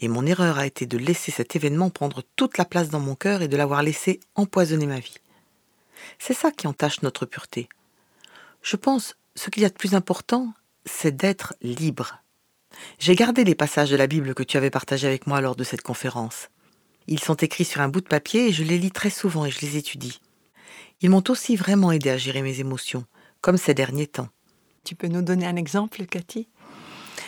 et 0.01 0.07
mon 0.07 0.25
erreur 0.25 0.57
a 0.57 0.65
été 0.65 0.87
de 0.87 0.97
laisser 0.97 1.31
cet 1.31 1.55
événement 1.55 1.91
prendre 1.91 2.23
toute 2.35 2.57
la 2.57 2.65
place 2.65 2.89
dans 2.89 2.99
mon 2.99 3.15
cœur 3.15 3.43
et 3.43 3.47
de 3.47 3.55
l'avoir 3.55 3.83
laissé 3.83 4.19
empoisonner 4.35 4.87
ma 4.87 4.99
vie. 4.99 5.17
C'est 6.17 6.33
ça 6.33 6.51
qui 6.51 6.67
entache 6.67 7.03
notre 7.03 7.27
pureté. 7.27 7.69
Je 8.63 8.75
pense, 8.75 9.15
ce 9.35 9.51
qu'il 9.51 9.61
y 9.61 9.65
a 9.65 9.69
de 9.69 9.75
plus 9.75 9.93
important, 9.93 10.53
c'est 10.85 11.15
d'être 11.15 11.53
libre. 11.61 12.20
J'ai 12.99 13.15
gardé 13.15 13.43
les 13.43 13.55
passages 13.55 13.89
de 13.89 13.95
la 13.95 14.07
Bible 14.07 14.33
que 14.33 14.43
tu 14.43 14.57
avais 14.57 14.69
partagés 14.69 15.07
avec 15.07 15.27
moi 15.27 15.41
lors 15.41 15.55
de 15.55 15.63
cette 15.63 15.81
conférence. 15.81 16.49
Ils 17.07 17.19
sont 17.19 17.35
écrits 17.35 17.65
sur 17.65 17.81
un 17.81 17.89
bout 17.89 18.01
de 18.01 18.07
papier 18.07 18.47
et 18.47 18.53
je 18.53 18.63
les 18.63 18.77
lis 18.77 18.91
très 18.91 19.09
souvent 19.09 19.45
et 19.45 19.51
je 19.51 19.61
les 19.61 19.77
étudie. 19.77 20.21
Ils 21.01 21.09
m'ont 21.09 21.23
aussi 21.29 21.55
vraiment 21.55 21.91
aidé 21.91 22.09
à 22.09 22.17
gérer 22.17 22.41
mes 22.41 22.59
émotions, 22.59 23.05
comme 23.41 23.57
ces 23.57 23.73
derniers 23.73 24.07
temps. 24.07 24.29
Tu 24.83 24.95
peux 24.95 25.07
nous 25.07 25.21
donner 25.21 25.47
un 25.47 25.55
exemple, 25.55 26.05
Cathy? 26.05 26.47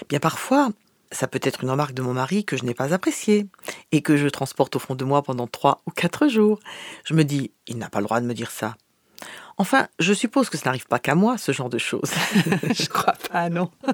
Bien 0.09 0.19
parfois, 0.19 0.69
ça 1.12 1.27
peut 1.27 1.39
être 1.41 1.63
une 1.63 1.69
remarque 1.69 1.93
de 1.93 2.01
mon 2.01 2.13
mari 2.13 2.45
que 2.45 2.57
je 2.57 2.65
n'ai 2.65 2.73
pas 2.73 2.93
appréciée 2.93 3.47
et 3.91 4.01
que 4.01 4.17
je 4.17 4.27
transporte 4.27 4.75
au 4.75 4.79
fond 4.79 4.95
de 4.95 5.05
moi 5.05 5.23
pendant 5.23 5.47
trois 5.47 5.81
ou 5.88 5.91
quatre 5.91 6.27
jours. 6.27 6.59
Je 7.05 7.13
me 7.13 7.23
dis, 7.23 7.51
il 7.67 7.77
n'a 7.77 7.89
pas 7.89 8.00
le 8.00 8.05
droit 8.05 8.21
de 8.21 8.25
me 8.25 8.33
dire 8.33 8.51
ça. 8.51 8.75
Enfin, 9.57 9.88
je 10.00 10.13
suppose 10.13 10.50
que 10.50 10.57
ça 10.57 10.65
n'arrive 10.65 10.88
pas 10.88 11.00
qu'à 11.00 11.15
moi, 11.15 11.38
ce 11.38 11.51
genre 11.51 11.69
de 11.69 11.77
choses. 11.77 12.12
je 12.73 12.88
crois 12.88 13.15
pas, 13.31 13.50
non. 13.50 13.69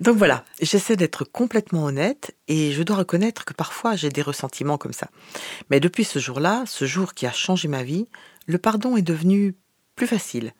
Donc 0.00 0.16
voilà, 0.16 0.44
j'essaie 0.60 0.96
d'être 0.96 1.24
complètement 1.24 1.84
honnête 1.84 2.36
et 2.46 2.72
je 2.72 2.82
dois 2.84 2.96
reconnaître 2.96 3.44
que 3.44 3.52
parfois 3.52 3.96
j'ai 3.96 4.10
des 4.10 4.22
ressentiments 4.22 4.78
comme 4.78 4.92
ça. 4.92 5.08
Mais 5.70 5.80
depuis 5.80 6.04
ce 6.04 6.20
jour-là, 6.20 6.64
ce 6.66 6.84
jour 6.84 7.14
qui 7.14 7.26
a 7.26 7.32
changé 7.32 7.66
ma 7.66 7.82
vie, 7.82 8.06
le 8.46 8.58
pardon 8.58 8.96
est 8.96 9.02
devenu 9.02 9.56
plus 9.96 10.06
facile. 10.06 10.52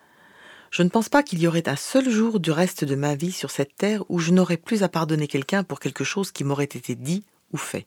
Je 0.71 0.83
ne 0.83 0.89
pense 0.89 1.09
pas 1.09 1.23
qu'il 1.23 1.39
y 1.41 1.47
aurait 1.47 1.69
un 1.69 1.77
seul 1.77 2.11
jour 2.11 2.41
du 2.41 2.51
reste 2.51 2.85
de 2.85 2.95
ma 2.95 3.15
vie 3.15 3.33
sur 3.33 3.51
cette 3.51 3.77
terre 3.77 4.05
où 4.09 4.19
je 4.19 4.33
n'aurais 4.33 4.57
plus 4.57 4.83
à 4.83 4.89
pardonner 4.89 5.29
quelqu'un 5.29 5.63
pour 5.63 5.81
quelque 5.81 6.05
chose 6.05 6.33
qui 6.33 6.45
m'aurait 6.45 6.65
été 6.65 6.95
dit 6.95 7.25
ou 7.53 7.57
fait. 7.57 7.87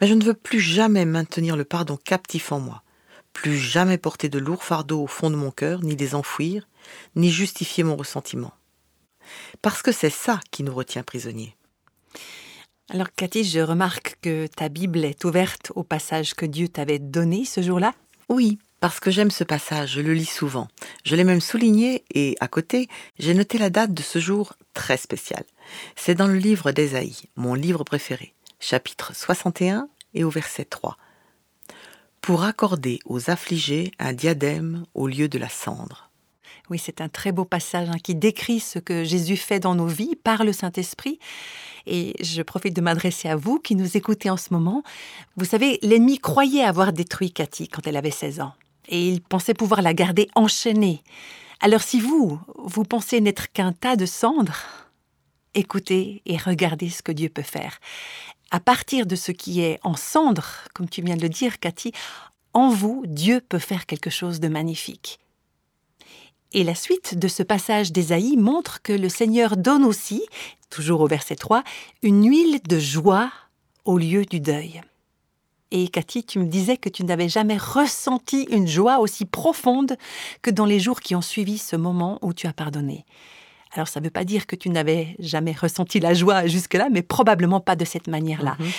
Mais 0.00 0.06
je 0.06 0.14
ne 0.14 0.24
veux 0.24 0.34
plus 0.34 0.60
jamais 0.60 1.04
maintenir 1.04 1.56
le 1.56 1.64
pardon 1.64 1.96
captif 1.96 2.52
en 2.52 2.60
moi, 2.60 2.82
plus 3.32 3.56
jamais 3.56 3.98
porter 3.98 4.28
de 4.28 4.38
lourds 4.38 4.62
fardeaux 4.62 5.02
au 5.02 5.06
fond 5.06 5.30
de 5.30 5.36
mon 5.36 5.50
cœur, 5.50 5.82
ni 5.82 5.96
les 5.96 6.14
enfouir, 6.14 6.68
ni 7.16 7.30
justifier 7.30 7.82
mon 7.82 7.96
ressentiment. 7.96 8.52
Parce 9.62 9.82
que 9.82 9.92
c'est 9.92 10.10
ça 10.10 10.40
qui 10.50 10.62
nous 10.62 10.74
retient 10.74 11.02
prisonniers. 11.02 11.56
Alors 12.90 13.08
Cathy, 13.16 13.44
je 13.44 13.60
remarque 13.60 14.18
que 14.20 14.46
ta 14.46 14.68
Bible 14.68 15.04
est 15.04 15.24
ouverte 15.24 15.72
au 15.74 15.82
passage 15.82 16.34
que 16.34 16.44
Dieu 16.46 16.68
t'avait 16.68 16.98
donné 16.98 17.44
ce 17.44 17.62
jour-là? 17.62 17.94
Oui, 18.28 18.58
parce 18.80 19.00
que 19.00 19.10
j'aime 19.10 19.30
ce 19.30 19.44
passage, 19.44 19.92
je 19.92 20.00
le 20.02 20.12
lis 20.12 20.26
souvent. 20.26 20.68
Je 21.04 21.16
l'ai 21.16 21.24
même 21.24 21.40
souligné 21.40 22.04
et 22.12 22.36
à 22.40 22.48
côté, 22.48 22.88
j'ai 23.18 23.32
noté 23.32 23.56
la 23.56 23.70
date 23.70 23.94
de 23.94 24.02
ce 24.02 24.18
jour 24.18 24.54
très 24.74 24.98
spécial. 24.98 25.44
C'est 25.96 26.14
dans 26.14 26.26
le 26.26 26.36
livre 26.36 26.72
d'Ésaïe, 26.72 27.16
mon 27.36 27.54
livre 27.54 27.84
préféré, 27.84 28.34
chapitre 28.60 29.14
61 29.14 29.88
et 30.12 30.24
au 30.24 30.30
verset 30.30 30.66
3. 30.66 30.98
Pour 32.20 32.44
accorder 32.44 32.98
aux 33.06 33.30
affligés 33.30 33.92
un 33.98 34.12
diadème 34.12 34.84
au 34.92 35.06
lieu 35.06 35.28
de 35.28 35.38
la 35.38 35.48
cendre. 35.48 36.03
Oui, 36.70 36.78
c'est 36.78 37.02
un 37.02 37.10
très 37.10 37.30
beau 37.30 37.44
passage 37.44 37.88
hein, 37.90 37.98
qui 38.02 38.14
décrit 38.14 38.58
ce 38.58 38.78
que 38.78 39.04
Jésus 39.04 39.36
fait 39.36 39.60
dans 39.60 39.74
nos 39.74 39.86
vies 39.86 40.16
par 40.16 40.44
le 40.44 40.52
Saint-Esprit. 40.52 41.18
Et 41.86 42.14
je 42.24 42.40
profite 42.40 42.74
de 42.74 42.80
m'adresser 42.80 43.28
à 43.28 43.36
vous 43.36 43.58
qui 43.58 43.74
nous 43.74 43.98
écoutez 43.98 44.30
en 44.30 44.38
ce 44.38 44.52
moment. 44.52 44.82
Vous 45.36 45.44
savez, 45.44 45.78
l'ennemi 45.82 46.18
croyait 46.18 46.64
avoir 46.64 46.94
détruit 46.94 47.30
Cathy 47.30 47.68
quand 47.68 47.86
elle 47.86 47.98
avait 47.98 48.10
16 48.10 48.40
ans. 48.40 48.54
Et 48.88 49.08
il 49.08 49.20
pensait 49.20 49.52
pouvoir 49.52 49.82
la 49.82 49.92
garder 49.92 50.28
enchaînée. 50.34 51.02
Alors 51.60 51.82
si 51.82 52.00
vous, 52.00 52.40
vous 52.56 52.84
pensez 52.84 53.20
n'être 53.20 53.52
qu'un 53.52 53.72
tas 53.72 53.96
de 53.96 54.06
cendres, 54.06 54.58
écoutez 55.54 56.22
et 56.24 56.38
regardez 56.38 56.88
ce 56.88 57.02
que 57.02 57.12
Dieu 57.12 57.28
peut 57.28 57.42
faire. 57.42 57.78
À 58.50 58.60
partir 58.60 59.06
de 59.06 59.16
ce 59.16 59.32
qui 59.32 59.60
est 59.60 59.78
en 59.82 59.96
cendres, 59.96 60.48
comme 60.74 60.88
tu 60.88 61.02
viens 61.02 61.16
de 61.16 61.22
le 61.22 61.28
dire, 61.28 61.58
Cathy, 61.58 61.92
en 62.54 62.70
vous, 62.70 63.02
Dieu 63.06 63.40
peut 63.46 63.58
faire 63.58 63.84
quelque 63.84 64.10
chose 64.10 64.40
de 64.40 64.48
magnifique. 64.48 65.18
Et 66.54 66.62
la 66.62 66.76
suite 66.76 67.18
de 67.18 67.26
ce 67.26 67.42
passage 67.42 67.90
d'Ésaïe 67.90 68.36
montre 68.36 68.80
que 68.80 68.92
le 68.92 69.08
Seigneur 69.08 69.56
donne 69.56 69.84
aussi, 69.84 70.22
toujours 70.70 71.00
au 71.00 71.08
verset 71.08 71.34
3, 71.34 71.64
une 72.02 72.28
huile 72.28 72.60
de 72.62 72.78
joie 72.78 73.32
au 73.84 73.98
lieu 73.98 74.24
du 74.24 74.38
deuil. 74.38 74.80
Et 75.72 75.88
Cathy, 75.88 76.22
tu 76.22 76.38
me 76.38 76.46
disais 76.46 76.76
que 76.76 76.88
tu 76.88 77.02
n'avais 77.02 77.28
jamais 77.28 77.56
ressenti 77.56 78.46
une 78.50 78.68
joie 78.68 79.00
aussi 79.00 79.24
profonde 79.24 79.96
que 80.42 80.50
dans 80.52 80.64
les 80.64 80.78
jours 80.78 81.00
qui 81.00 81.16
ont 81.16 81.20
suivi 81.20 81.58
ce 81.58 81.74
moment 81.74 82.20
où 82.22 82.32
tu 82.32 82.46
as 82.46 82.52
pardonné. 82.52 83.04
Alors 83.72 83.88
ça 83.88 83.98
ne 83.98 84.04
veut 84.04 84.12
pas 84.12 84.22
dire 84.22 84.46
que 84.46 84.54
tu 84.54 84.70
n'avais 84.70 85.16
jamais 85.18 85.50
ressenti 85.50 85.98
la 85.98 86.14
joie 86.14 86.46
jusque-là, 86.46 86.88
mais 86.92 87.02
probablement 87.02 87.58
pas 87.58 87.74
de 87.74 87.84
cette 87.84 88.06
manière-là. 88.06 88.56
Mhm. 88.60 88.70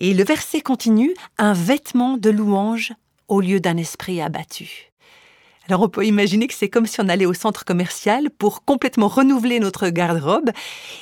Et 0.00 0.12
le 0.12 0.24
verset 0.24 0.60
continue, 0.60 1.14
un 1.38 1.54
vêtement 1.54 2.18
de 2.18 2.28
louange 2.28 2.92
au 3.28 3.40
lieu 3.40 3.58
d'un 3.58 3.78
esprit 3.78 4.20
abattu. 4.20 4.91
Alors 5.68 5.82
on 5.82 5.88
peut 5.88 6.04
imaginer 6.04 6.48
que 6.48 6.54
c'est 6.54 6.68
comme 6.68 6.86
si 6.86 7.00
on 7.00 7.08
allait 7.08 7.26
au 7.26 7.34
centre 7.34 7.64
commercial 7.64 8.30
pour 8.30 8.64
complètement 8.64 9.08
renouveler 9.08 9.60
notre 9.60 9.88
garde-robe. 9.88 10.50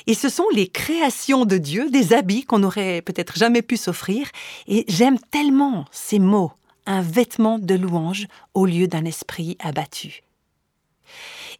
Et 0.07 0.13
ce 0.13 0.29
sont 0.29 0.45
les 0.53 0.67
créations 0.67 1.45
de 1.45 1.57
Dieu, 1.57 1.89
des 1.89 2.13
habits 2.13 2.45
qu'on 2.45 2.59
n'aurait 2.59 3.01
peut-être 3.01 3.37
jamais 3.37 3.61
pu 3.61 3.77
s'offrir. 3.77 4.27
Et 4.67 4.85
j'aime 4.87 5.17
tellement 5.31 5.85
ces 5.91 6.19
mots, 6.19 6.51
un 6.85 7.01
vêtement 7.01 7.57
de 7.57 7.75
louange 7.75 8.27
au 8.53 8.65
lieu 8.65 8.87
d'un 8.87 9.05
esprit 9.05 9.57
abattu. 9.59 10.21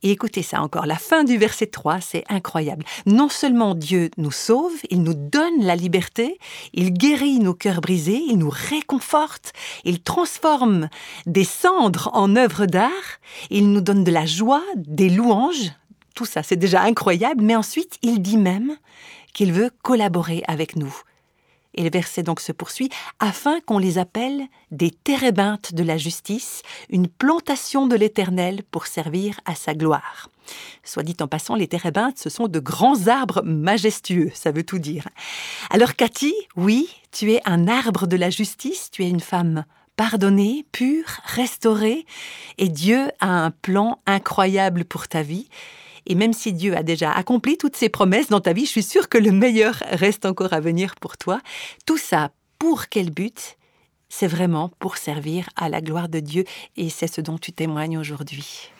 Et 0.03 0.11
écoutez 0.11 0.41
ça 0.41 0.63
encore, 0.63 0.87
la 0.87 0.95
fin 0.95 1.23
du 1.23 1.37
verset 1.37 1.67
3, 1.67 2.01
c'est 2.01 2.23
incroyable. 2.27 2.83
Non 3.05 3.29
seulement 3.29 3.75
Dieu 3.75 4.09
nous 4.17 4.31
sauve, 4.31 4.73
il 4.89 5.03
nous 5.03 5.13
donne 5.13 5.61
la 5.63 5.75
liberté, 5.75 6.39
il 6.73 6.91
guérit 6.91 7.37
nos 7.37 7.53
cœurs 7.53 7.81
brisés, 7.81 8.19
il 8.27 8.39
nous 8.39 8.49
réconforte, 8.51 9.53
il 9.83 10.01
transforme 10.01 10.89
des 11.27 11.43
cendres 11.43 12.09
en 12.13 12.35
œuvres 12.35 12.65
d'art, 12.65 13.19
il 13.51 13.71
nous 13.71 13.81
donne 13.81 14.03
de 14.03 14.11
la 14.11 14.25
joie, 14.25 14.63
des 14.75 15.09
louanges, 15.09 15.71
tout 16.15 16.25
ça 16.25 16.41
c'est 16.41 16.55
déjà 16.55 16.81
incroyable, 16.81 17.43
mais 17.43 17.55
ensuite 17.55 17.99
il 18.01 18.23
dit 18.23 18.37
même 18.37 18.77
qu'il 19.33 19.53
veut 19.53 19.69
collaborer 19.83 20.43
avec 20.47 20.75
nous. 20.75 20.95
Et 21.73 21.83
le 21.83 21.89
verset 21.89 22.23
donc 22.23 22.39
se 22.41 22.51
poursuit, 22.51 22.89
afin 23.19 23.59
qu'on 23.61 23.77
les 23.77 23.97
appelle 23.97 24.43
des 24.71 24.91
térébintes 24.91 25.73
de 25.73 25.83
la 25.83 25.97
justice, 25.97 26.63
une 26.89 27.07
plantation 27.07 27.87
de 27.87 27.95
l'Éternel 27.95 28.63
pour 28.71 28.87
servir 28.87 29.39
à 29.45 29.55
sa 29.55 29.73
gloire. 29.73 30.29
Soit 30.83 31.03
dit 31.03 31.15
en 31.21 31.27
passant, 31.27 31.55
les 31.55 31.67
térébintes, 31.67 32.17
ce 32.17 32.29
sont 32.29 32.47
de 32.47 32.59
grands 32.59 33.07
arbres 33.07 33.41
majestueux, 33.43 34.31
ça 34.33 34.51
veut 34.51 34.63
tout 34.63 34.79
dire. 34.79 35.07
Alors 35.69 35.95
Cathy, 35.95 36.33
oui, 36.55 36.89
tu 37.11 37.31
es 37.31 37.41
un 37.45 37.67
arbre 37.67 38.07
de 38.07 38.17
la 38.17 38.29
justice, 38.29 38.89
tu 38.91 39.03
es 39.03 39.09
une 39.09 39.19
femme 39.19 39.65
pardonnée, 39.95 40.65
pure, 40.71 41.19
restaurée, 41.25 42.05
et 42.57 42.69
Dieu 42.69 43.11
a 43.19 43.27
un 43.27 43.51
plan 43.51 43.99
incroyable 44.05 44.83
pour 44.83 45.07
ta 45.07 45.21
vie. 45.21 45.47
Et 46.05 46.15
même 46.15 46.33
si 46.33 46.53
Dieu 46.53 46.75
a 46.75 46.83
déjà 46.83 47.11
accompli 47.11 47.57
toutes 47.57 47.75
ses 47.75 47.89
promesses 47.89 48.29
dans 48.29 48.41
ta 48.41 48.53
vie, 48.53 48.65
je 48.65 48.71
suis 48.71 48.83
sûre 48.83 49.09
que 49.09 49.17
le 49.17 49.31
meilleur 49.31 49.83
reste 49.91 50.25
encore 50.25 50.53
à 50.53 50.59
venir 50.59 50.95
pour 50.95 51.17
toi. 51.17 51.41
Tout 51.85 51.97
ça, 51.97 52.31
pour 52.59 52.87
quel 52.87 53.11
but? 53.11 53.57
C'est 54.09 54.27
vraiment 54.27 54.69
pour 54.79 54.97
servir 54.97 55.49
à 55.55 55.69
la 55.69 55.81
gloire 55.81 56.09
de 56.09 56.19
Dieu 56.19 56.43
et 56.75 56.89
c'est 56.89 57.07
ce 57.07 57.21
dont 57.21 57.37
tu 57.37 57.53
témoignes 57.53 57.97
aujourd'hui. 57.97 58.71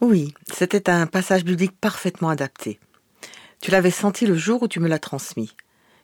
Oui, 0.00 0.34
c'était 0.52 0.90
un 0.90 1.06
passage 1.06 1.44
biblique 1.44 1.78
parfaitement 1.80 2.28
adapté. 2.28 2.80
Tu 3.60 3.70
l'avais 3.70 3.90
senti 3.90 4.26
le 4.26 4.36
jour 4.36 4.62
où 4.62 4.68
tu 4.68 4.80
me 4.80 4.88
l'as 4.88 4.98
transmis. 4.98 5.54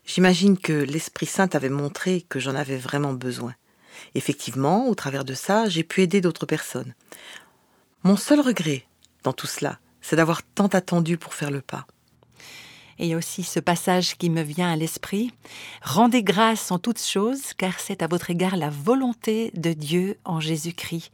J'imagine 0.06 0.58
que 0.58 0.72
l'Esprit 0.72 1.26
Saint 1.26 1.48
avait 1.52 1.68
montré 1.68 2.26
que 2.28 2.38
j'en 2.38 2.54
avais 2.54 2.76
vraiment 2.76 3.12
besoin. 3.12 3.54
Effectivement, 4.14 4.88
au 4.88 4.94
travers 4.94 5.24
de 5.24 5.34
ça, 5.34 5.68
j'ai 5.68 5.84
pu 5.84 6.02
aider 6.02 6.20
d'autres 6.20 6.46
personnes. 6.46 6.94
Mon 8.02 8.16
seul 8.16 8.40
regret 8.40 8.84
dans 9.22 9.32
tout 9.32 9.46
cela, 9.46 9.78
c'est 10.04 10.16
d'avoir 10.16 10.42
tant 10.42 10.66
attendu 10.66 11.16
pour 11.16 11.32
faire 11.32 11.50
le 11.50 11.62
pas. 11.62 11.86
Et 12.98 13.16
aussi 13.16 13.42
ce 13.42 13.58
passage 13.58 14.16
qui 14.18 14.28
me 14.28 14.42
vient 14.42 14.70
à 14.70 14.76
l'esprit. 14.76 15.32
Rendez 15.82 16.22
grâce 16.22 16.70
en 16.70 16.78
toutes 16.78 17.00
choses, 17.00 17.54
car 17.56 17.80
c'est 17.80 18.02
à 18.02 18.06
votre 18.06 18.30
égard 18.30 18.56
la 18.56 18.68
volonté 18.68 19.50
de 19.54 19.72
Dieu 19.72 20.18
en 20.24 20.40
Jésus-Christ. 20.40 21.10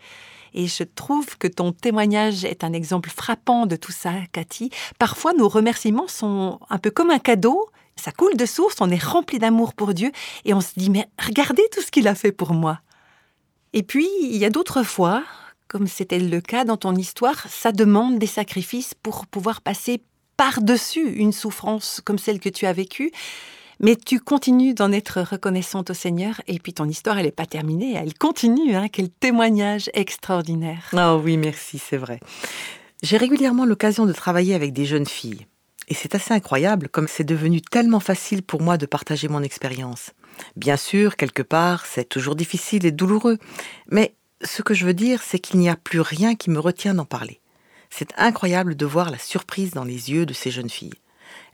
Et 0.54 0.66
je 0.66 0.82
trouve 0.82 1.38
que 1.38 1.46
ton 1.46 1.70
témoignage 1.70 2.44
est 2.44 2.64
un 2.64 2.72
exemple 2.72 3.10
frappant 3.10 3.66
de 3.66 3.76
tout 3.76 3.92
ça, 3.92 4.12
Cathy. 4.32 4.70
Parfois, 4.98 5.34
nos 5.34 5.48
remerciements 5.48 6.08
sont 6.08 6.58
un 6.68 6.78
peu 6.78 6.90
comme 6.90 7.10
un 7.10 7.20
cadeau. 7.20 7.70
Ça 7.94 8.10
coule 8.10 8.36
de 8.36 8.46
source, 8.46 8.76
on 8.80 8.90
est 8.90 9.02
rempli 9.02 9.38
d'amour 9.38 9.72
pour 9.72 9.94
Dieu 9.94 10.10
et 10.44 10.52
on 10.52 10.60
se 10.60 10.72
dit, 10.76 10.90
mais 10.90 11.08
regardez 11.24 11.62
tout 11.70 11.80
ce 11.80 11.92
qu'il 11.92 12.08
a 12.08 12.16
fait 12.16 12.32
pour 12.32 12.54
moi. 12.54 12.80
Et 13.72 13.84
puis, 13.84 14.08
il 14.22 14.36
y 14.36 14.44
a 14.44 14.50
d'autres 14.50 14.82
fois 14.82 15.22
comme 15.70 15.86
c'était 15.86 16.18
le 16.18 16.40
cas 16.40 16.64
dans 16.64 16.76
ton 16.76 16.96
histoire, 16.96 17.46
ça 17.48 17.70
demande 17.70 18.18
des 18.18 18.26
sacrifices 18.26 18.92
pour 18.92 19.28
pouvoir 19.28 19.60
passer 19.60 20.02
par-dessus 20.36 21.12
une 21.12 21.30
souffrance 21.30 22.02
comme 22.04 22.18
celle 22.18 22.40
que 22.40 22.48
tu 22.48 22.66
as 22.66 22.72
vécue. 22.72 23.12
Mais 23.78 23.94
tu 23.94 24.18
continues 24.18 24.74
d'en 24.74 24.90
être 24.90 25.20
reconnaissante 25.22 25.90
au 25.90 25.94
Seigneur 25.94 26.40
et 26.48 26.58
puis 26.58 26.74
ton 26.74 26.88
histoire, 26.88 27.18
elle 27.18 27.26
n'est 27.26 27.30
pas 27.30 27.46
terminée, 27.46 27.94
elle 27.94 28.14
continue. 28.14 28.74
Hein, 28.74 28.88
quel 28.88 29.10
témoignage 29.10 29.90
extraordinaire. 29.94 30.90
Oh 30.92 31.20
oui, 31.22 31.36
merci, 31.36 31.78
c'est 31.78 31.96
vrai. 31.96 32.18
J'ai 33.04 33.16
régulièrement 33.16 33.64
l'occasion 33.64 34.06
de 34.06 34.12
travailler 34.12 34.56
avec 34.56 34.72
des 34.72 34.86
jeunes 34.86 35.06
filles. 35.06 35.46
Et 35.86 35.94
c'est 35.94 36.16
assez 36.16 36.34
incroyable 36.34 36.88
comme 36.88 37.06
c'est 37.06 37.24
devenu 37.24 37.60
tellement 37.62 38.00
facile 38.00 38.42
pour 38.42 38.60
moi 38.60 38.76
de 38.76 38.86
partager 38.86 39.28
mon 39.28 39.42
expérience. 39.42 40.10
Bien 40.56 40.76
sûr, 40.76 41.16
quelque 41.16 41.42
part, 41.42 41.86
c'est 41.86 42.08
toujours 42.08 42.34
difficile 42.34 42.86
et 42.86 42.92
douloureux, 42.92 43.38
mais 43.88 44.14
ce 44.42 44.62
que 44.62 44.74
je 44.74 44.86
veux 44.86 44.94
dire, 44.94 45.22
c'est 45.22 45.38
qu'il 45.38 45.60
n'y 45.60 45.68
a 45.68 45.76
plus 45.76 46.00
rien 46.00 46.34
qui 46.34 46.50
me 46.50 46.58
retient 46.58 46.94
d'en 46.94 47.04
parler. 47.04 47.40
C'est 47.90 48.12
incroyable 48.16 48.76
de 48.76 48.86
voir 48.86 49.10
la 49.10 49.18
surprise 49.18 49.72
dans 49.72 49.84
les 49.84 50.10
yeux 50.10 50.26
de 50.26 50.32
ces 50.32 50.50
jeunes 50.50 50.70
filles. 50.70 50.94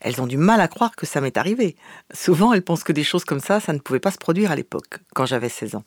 Elles 0.00 0.20
ont 0.20 0.26
du 0.26 0.36
mal 0.36 0.60
à 0.60 0.68
croire 0.68 0.94
que 0.94 1.06
ça 1.06 1.20
m'est 1.20 1.36
arrivé. 1.36 1.76
Souvent, 2.12 2.52
elles 2.52 2.62
pensent 2.62 2.84
que 2.84 2.92
des 2.92 3.04
choses 3.04 3.24
comme 3.24 3.40
ça, 3.40 3.60
ça 3.60 3.72
ne 3.72 3.78
pouvait 3.78 4.00
pas 4.00 4.10
se 4.10 4.18
produire 4.18 4.50
à 4.50 4.56
l'époque, 4.56 4.98
quand 5.14 5.26
j'avais 5.26 5.48
16 5.48 5.76
ans. 5.76 5.84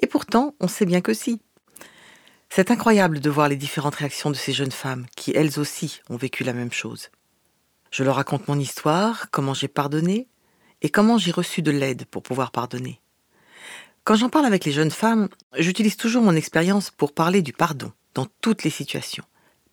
Et 0.00 0.06
pourtant, 0.06 0.54
on 0.60 0.68
sait 0.68 0.86
bien 0.86 1.00
que 1.00 1.14
si. 1.14 1.40
C'est 2.48 2.70
incroyable 2.70 3.20
de 3.20 3.30
voir 3.30 3.48
les 3.48 3.56
différentes 3.56 3.94
réactions 3.94 4.30
de 4.30 4.36
ces 4.36 4.52
jeunes 4.52 4.72
femmes, 4.72 5.06
qui 5.16 5.32
elles 5.34 5.60
aussi 5.60 6.00
ont 6.08 6.16
vécu 6.16 6.42
la 6.42 6.52
même 6.52 6.72
chose. 6.72 7.10
Je 7.90 8.02
leur 8.02 8.16
raconte 8.16 8.48
mon 8.48 8.58
histoire, 8.58 9.30
comment 9.30 9.54
j'ai 9.54 9.68
pardonné, 9.68 10.28
et 10.82 10.88
comment 10.88 11.18
j'ai 11.18 11.30
reçu 11.30 11.62
de 11.62 11.70
l'aide 11.70 12.06
pour 12.06 12.22
pouvoir 12.22 12.50
pardonner. 12.50 13.00
Quand 14.04 14.16
j'en 14.16 14.30
parle 14.30 14.46
avec 14.46 14.64
les 14.64 14.72
jeunes 14.72 14.90
femmes, 14.90 15.28
j'utilise 15.58 15.96
toujours 15.96 16.22
mon 16.22 16.34
expérience 16.34 16.90
pour 16.90 17.12
parler 17.12 17.42
du 17.42 17.52
pardon 17.52 17.92
dans 18.14 18.26
toutes 18.40 18.64
les 18.64 18.70
situations, 18.70 19.24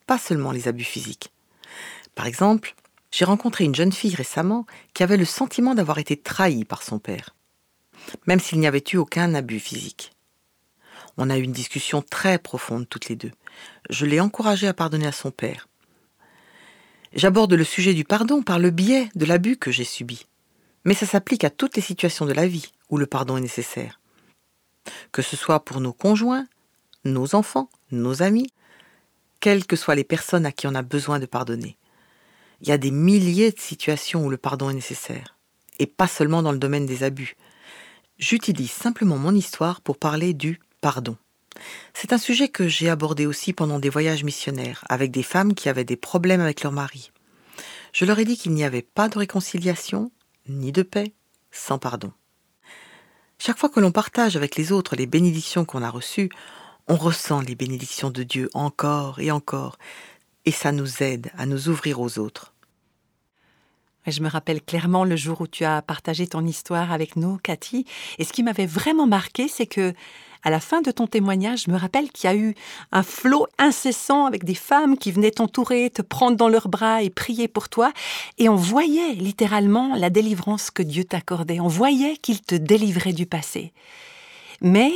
pas 0.05 0.17
seulement 0.17 0.51
les 0.51 0.67
abus 0.67 0.83
physiques. 0.83 1.31
Par 2.13 2.27
exemple, 2.27 2.75
j'ai 3.09 3.25
rencontré 3.25 3.63
une 3.63 3.73
jeune 3.75 3.93
fille 3.93 4.15
récemment 4.15 4.65
qui 4.93 5.03
avait 5.03 5.17
le 5.17 5.25
sentiment 5.25 5.75
d'avoir 5.75 5.97
été 5.97 6.17
trahie 6.17 6.65
par 6.65 6.83
son 6.83 6.99
père, 6.99 7.35
même 8.27 8.41
s'il 8.41 8.59
n'y 8.59 8.67
avait 8.67 8.83
eu 8.91 8.97
aucun 8.97 9.33
abus 9.33 9.59
physique. 9.59 10.11
On 11.15 11.29
a 11.29 11.37
eu 11.37 11.43
une 11.43 11.53
discussion 11.53 12.01
très 12.01 12.37
profonde 12.37 12.87
toutes 12.87 13.07
les 13.07 13.15
deux. 13.15 13.31
Je 13.89 14.05
l'ai 14.05 14.19
encouragée 14.19 14.67
à 14.67 14.73
pardonner 14.73 15.07
à 15.07 15.13
son 15.13 15.31
père. 15.31 15.67
J'aborde 17.13 17.53
le 17.53 17.63
sujet 17.63 17.93
du 17.93 18.03
pardon 18.03 18.43
par 18.43 18.59
le 18.59 18.71
biais 18.71 19.09
de 19.15 19.25
l'abus 19.25 19.55
que 19.55 19.71
j'ai 19.71 19.85
subi. 19.85 20.27
Mais 20.83 20.93
ça 20.93 21.05
s'applique 21.05 21.45
à 21.45 21.49
toutes 21.49 21.75
les 21.75 21.81
situations 21.81 22.25
de 22.25 22.33
la 22.33 22.47
vie 22.47 22.71
où 22.89 22.97
le 22.97 23.07
pardon 23.07 23.37
est 23.37 23.41
nécessaire 23.41 23.99
que 25.11 25.21
ce 25.21 25.35
soit 25.35 25.63
pour 25.63 25.81
nos 25.81 25.93
conjoints, 25.93 26.47
nos 27.03 27.35
enfants, 27.35 27.69
nos 27.91 28.21
amis, 28.21 28.47
quelles 29.39 29.65
que 29.65 29.75
soient 29.75 29.95
les 29.95 30.03
personnes 30.03 30.45
à 30.45 30.51
qui 30.51 30.67
on 30.67 30.75
a 30.75 30.81
besoin 30.81 31.19
de 31.19 31.25
pardonner. 31.25 31.77
Il 32.61 32.69
y 32.69 32.71
a 32.71 32.77
des 32.77 32.91
milliers 32.91 33.51
de 33.51 33.59
situations 33.59 34.25
où 34.25 34.29
le 34.29 34.37
pardon 34.37 34.69
est 34.69 34.73
nécessaire, 34.73 35.37
et 35.79 35.85
pas 35.85 36.07
seulement 36.07 36.41
dans 36.41 36.51
le 36.51 36.57
domaine 36.57 36.85
des 36.85 37.03
abus. 37.03 37.35
J'utilise 38.17 38.71
simplement 38.71 39.17
mon 39.17 39.35
histoire 39.35 39.81
pour 39.81 39.97
parler 39.97 40.33
du 40.33 40.59
pardon. 40.81 41.17
C'est 41.93 42.13
un 42.13 42.17
sujet 42.17 42.49
que 42.49 42.67
j'ai 42.67 42.89
abordé 42.89 43.25
aussi 43.25 43.53
pendant 43.53 43.79
des 43.79 43.89
voyages 43.89 44.23
missionnaires 44.23 44.83
avec 44.89 45.11
des 45.11 45.23
femmes 45.23 45.53
qui 45.53 45.69
avaient 45.69 45.83
des 45.83 45.95
problèmes 45.95 46.41
avec 46.41 46.63
leur 46.63 46.71
mari. 46.71 47.11
Je 47.93 48.05
leur 48.05 48.19
ai 48.19 48.25
dit 48.25 48.37
qu'il 48.37 48.53
n'y 48.53 48.63
avait 48.63 48.81
pas 48.81 49.09
de 49.09 49.17
réconciliation 49.17 50.11
ni 50.47 50.71
de 50.71 50.83
paix 50.83 51.13
sans 51.51 51.79
pardon. 51.79 52.11
Chaque 53.39 53.57
fois 53.57 53.69
que 53.69 53.79
l'on 53.79 53.91
partage 53.91 54.35
avec 54.35 54.55
les 54.55 54.71
autres 54.71 54.95
les 54.95 55.05
bénédictions 55.05 55.63
qu'on 55.63 55.83
a 55.83 55.89
reçues, 55.89 56.29
on 56.87 56.95
ressent 56.95 57.41
les 57.41 57.55
bénédictions 57.55 58.09
de 58.09 58.23
Dieu 58.23 58.49
encore 58.53 59.19
et 59.19 59.31
encore, 59.31 59.77
et 60.45 60.51
ça 60.51 60.71
nous 60.71 61.03
aide 61.03 61.31
à 61.37 61.45
nous 61.45 61.69
ouvrir 61.69 61.99
aux 61.99 62.17
autres. 62.17 62.53
Je 64.07 64.21
me 64.21 64.29
rappelle 64.29 64.61
clairement 64.61 65.03
le 65.03 65.17
jour 65.17 65.41
où 65.41 65.47
tu 65.47 65.65
as 65.65 65.81
partagé 65.81 66.27
ton 66.27 66.45
histoire 66.45 66.93
avec 66.93 67.17
nous, 67.17 67.37
Cathy. 67.43 67.85
Et 68.19 68.23
ce 68.23 68.31
qui 68.31 68.41
m'avait 68.41 68.65
vraiment 68.65 69.05
marqué, 69.05 69.49
c'est 69.49 69.65
que 69.65 69.93
à 70.47 70.49
la 70.49 70.61
fin 70.61 70.81
de 70.81 70.91
ton 70.91 71.07
témoignage, 71.07 71.63
je 71.67 71.71
me 71.71 71.77
rappelle 71.77 72.09
qu'il 72.09 72.29
y 72.29 72.31
a 72.31 72.35
eu 72.37 72.55
un 72.93 73.03
flot 73.03 73.47
incessant 73.57 74.25
avec 74.27 74.45
des 74.45 74.55
femmes 74.55 74.97
qui 74.97 75.11
venaient 75.11 75.31
t'entourer, 75.31 75.89
te 75.89 76.01
prendre 76.01 76.37
dans 76.37 76.47
leurs 76.47 76.69
bras 76.69 77.03
et 77.03 77.09
prier 77.09 77.49
pour 77.49 77.67
toi. 77.67 77.91
Et 78.37 78.47
on 78.47 78.55
voyait 78.55 79.11
littéralement 79.11 79.93
la 79.93 80.09
délivrance 80.09 80.71
que 80.71 80.83
Dieu 80.83 81.03
t'accordait. 81.03 81.59
On 81.59 81.67
voyait 81.67 82.15
qu'il 82.15 82.39
te 82.39 82.55
délivrait 82.55 83.11
du 83.11 83.25
passé. 83.25 83.73
Mais 84.61 84.91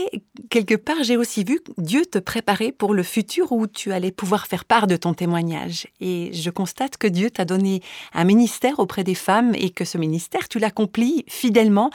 quelque 0.50 0.76
part, 0.76 1.04
j'ai 1.04 1.18
aussi 1.18 1.44
vu 1.44 1.60
Dieu 1.78 2.06
te 2.06 2.18
préparer 2.18 2.72
pour 2.72 2.94
le 2.94 3.04
futur 3.04 3.52
où 3.52 3.68
tu 3.68 3.92
allais 3.92 4.12
pouvoir 4.12 4.48
faire 4.48 4.66
part 4.66 4.88
de 4.88 4.96
ton 4.96 5.14
témoignage. 5.14 5.88
Et 6.00 6.32
je 6.34 6.50
constate 6.50 6.98
que 6.98 7.08
Dieu 7.08 7.30
t'a 7.30 7.46
donné 7.46 7.82
un 8.14 8.24
ministère 8.24 8.80
auprès 8.80 9.04
des 9.04 9.16
femmes 9.16 9.54
et 9.56 9.70
que 9.70 9.86
ce 9.86 9.98
ministère, 9.98 10.48
tu 10.50 10.58
l'accomplis 10.58 11.24
fidèlement. 11.28 11.92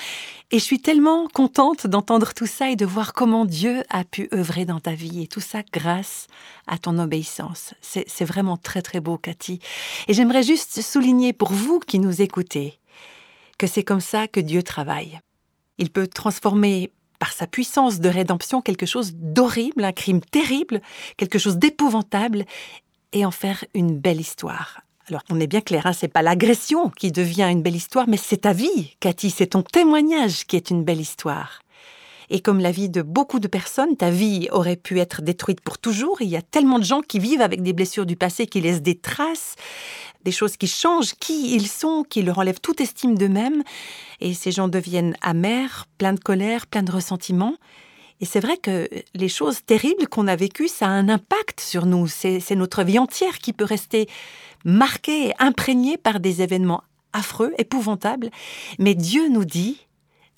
Et 0.52 0.58
je 0.58 0.64
suis 0.64 0.80
tellement 0.80 1.26
contente 1.28 1.86
d'entendre 1.86 2.32
tout 2.34 2.46
ça 2.46 2.70
et 2.70 2.76
de 2.76 2.86
voir 2.86 3.12
comment 3.12 3.44
Dieu 3.44 3.82
a 3.90 4.04
pu 4.04 4.28
œuvrer 4.32 4.64
dans 4.64 4.80
ta 4.80 4.94
vie. 4.94 5.22
Et 5.22 5.26
tout 5.26 5.40
ça 5.40 5.62
grâce 5.72 6.28
à 6.68 6.78
ton 6.78 6.98
obéissance. 6.98 7.74
C'est 7.80 8.24
vraiment 8.24 8.56
très 8.56 8.82
très 8.82 9.00
beau, 9.00 9.18
Cathy. 9.18 9.58
Et 10.06 10.14
j'aimerais 10.14 10.44
juste 10.44 10.82
souligner 10.82 11.32
pour 11.32 11.52
vous 11.52 11.80
qui 11.80 11.98
nous 11.98 12.22
écoutez 12.22 12.78
que 13.58 13.66
c'est 13.66 13.84
comme 13.84 14.00
ça 14.00 14.28
que 14.28 14.40
Dieu 14.40 14.62
travaille. 14.62 15.18
Il 15.78 15.90
peut 15.90 16.06
transformer 16.06 16.90
par 17.18 17.32
sa 17.32 17.46
puissance 17.46 18.00
de 18.00 18.08
rédemption 18.08 18.60
quelque 18.60 18.86
chose 18.86 19.12
d'horrible, 19.14 19.84
un 19.84 19.92
crime 19.92 20.20
terrible, 20.20 20.80
quelque 21.16 21.38
chose 21.38 21.56
d'épouvantable, 21.56 22.44
et 23.12 23.24
en 23.24 23.30
faire 23.30 23.64
une 23.74 23.98
belle 23.98 24.20
histoire. 24.20 24.82
Alors 25.08 25.22
on 25.30 25.38
est 25.38 25.46
bien 25.46 25.60
clair, 25.60 25.86
hein, 25.86 25.92
c'est 25.92 26.08
pas 26.08 26.22
l'agression 26.22 26.90
qui 26.90 27.12
devient 27.12 27.48
une 27.50 27.62
belle 27.62 27.76
histoire, 27.76 28.08
mais 28.08 28.16
c'est 28.16 28.38
ta 28.38 28.52
vie, 28.52 28.96
Cathy, 28.98 29.30
c'est 29.30 29.48
ton 29.48 29.62
témoignage 29.62 30.46
qui 30.46 30.56
est 30.56 30.70
une 30.70 30.82
belle 30.82 31.00
histoire. 31.00 31.60
Et 32.30 32.40
comme 32.40 32.60
la 32.60 32.70
vie 32.70 32.88
de 32.88 33.02
beaucoup 33.02 33.38
de 33.38 33.48
personnes, 33.48 33.96
ta 33.96 34.10
vie 34.10 34.48
aurait 34.50 34.76
pu 34.76 34.98
être 35.00 35.22
détruite 35.22 35.60
pour 35.60 35.78
toujours. 35.78 36.20
Il 36.20 36.28
y 36.28 36.36
a 36.36 36.42
tellement 36.42 36.78
de 36.78 36.84
gens 36.84 37.00
qui 37.00 37.18
vivent 37.18 37.40
avec 37.40 37.62
des 37.62 37.72
blessures 37.72 38.06
du 38.06 38.16
passé, 38.16 38.46
qui 38.46 38.60
laissent 38.60 38.82
des 38.82 38.98
traces, 38.98 39.54
des 40.24 40.32
choses 40.32 40.56
qui 40.56 40.66
changent 40.66 41.14
qui 41.14 41.54
ils 41.54 41.68
sont, 41.68 42.04
qui 42.08 42.22
leur 42.22 42.38
enlèvent 42.38 42.60
toute 42.60 42.80
estime 42.80 43.16
d'eux-mêmes. 43.16 43.62
Et 44.20 44.34
ces 44.34 44.50
gens 44.50 44.68
deviennent 44.68 45.16
amers, 45.20 45.86
pleins 45.98 46.14
de 46.14 46.20
colère, 46.20 46.66
pleins 46.66 46.82
de 46.82 46.92
ressentiment. 46.92 47.54
Et 48.20 48.24
c'est 48.24 48.40
vrai 48.40 48.56
que 48.56 48.88
les 49.14 49.28
choses 49.28 49.64
terribles 49.64 50.08
qu'on 50.08 50.26
a 50.26 50.36
vécues, 50.36 50.68
ça 50.68 50.86
a 50.86 50.90
un 50.90 51.08
impact 51.08 51.60
sur 51.60 51.86
nous. 51.86 52.08
C'est 52.08 52.54
notre 52.56 52.82
vie 52.82 52.98
entière 52.98 53.38
qui 53.38 53.52
peut 53.52 53.64
rester 53.64 54.08
marquée, 54.64 55.32
imprégnée 55.38 55.96
par 55.98 56.18
des 56.18 56.42
événements 56.42 56.82
affreux, 57.12 57.52
épouvantables. 57.58 58.30
Mais 58.78 58.94
Dieu 58.94 59.28
nous 59.28 59.44
dit, 59.44 59.85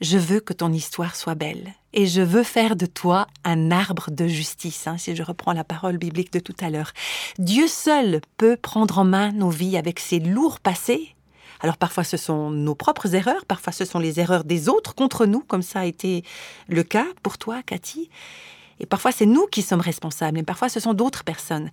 je 0.01 0.19
veux 0.19 0.41
que 0.41 0.53
ton 0.53 0.73
histoire 0.73 1.17
soit 1.17 1.35
belle 1.35 1.75
et 1.93 2.07
je 2.07 2.23
veux 2.23 2.43
faire 2.43 2.77
de 2.77 2.87
toi 2.87 3.27
un 3.45 3.71
arbre 3.71 4.11
de 4.11 4.27
justice, 4.27 4.87
hein, 4.87 4.99
si 4.99 5.17
je 5.17 5.23
reprends 5.23 5.53
la 5.53 5.65
parole 5.65 5.99
biblique 5.99 6.33
de 6.33 6.39
tout 6.39 6.55
à 6.61 6.71
l'heure. 6.71 6.93
Dieu 7.39 7.67
seul 7.67 8.21
peut 8.37 8.57
prendre 8.57 8.99
en 8.99 9.05
main 9.05 9.33
nos 9.33 9.51
vies 9.51 9.77
avec 9.77 9.99
ses 9.99 10.21
lourds 10.21 10.61
passés. 10.61 11.15
Alors 11.61 11.77
parfois 11.77 12.05
ce 12.05 12.17
sont 12.17 12.51
nos 12.51 12.75
propres 12.75 13.15
erreurs, 13.15 13.45
parfois 13.47 13.73
ce 13.73 13.85
sont 13.85 13.99
les 13.99 14.21
erreurs 14.21 14.45
des 14.45 14.69
autres 14.69 14.95
contre 14.95 15.27
nous, 15.27 15.41
comme 15.41 15.63
ça 15.63 15.81
a 15.81 15.85
été 15.85 16.23
le 16.69 16.85
cas 16.85 17.07
pour 17.23 17.37
toi, 17.37 17.63
Cathy. 17.65 18.11
Et 18.79 18.87
parfois 18.87 19.11
c'est 19.11 19.27
nous 19.27 19.47
qui 19.47 19.63
sommes 19.63 19.81
responsables, 19.81 20.39
et 20.39 20.45
parfois 20.45 20.69
ce 20.69 20.79
sont 20.79 20.95
d'autres 20.95 21.25
personnes. 21.25 21.71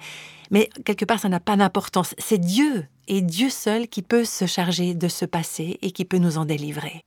Mais 0.50 0.70
quelque 0.86 1.06
part 1.06 1.20
ça 1.20 1.30
n'a 1.30 1.40
pas 1.40 1.58
d'importance. 1.58 2.16
C'est 2.18 2.40
Dieu 2.40 2.88
et 3.08 3.22
Dieu 3.22 3.52
seul 3.52 3.88
qui 3.88 4.02
peut 4.02 4.26
se 4.26 4.48
charger 4.48 4.96
de 4.96 5.08
ce 5.08 5.26
passé 5.26 5.78
et 5.84 5.92
qui 5.92 6.06
peut 6.06 6.18
nous 6.18 6.40
en 6.40 6.46
délivrer. 6.46 7.04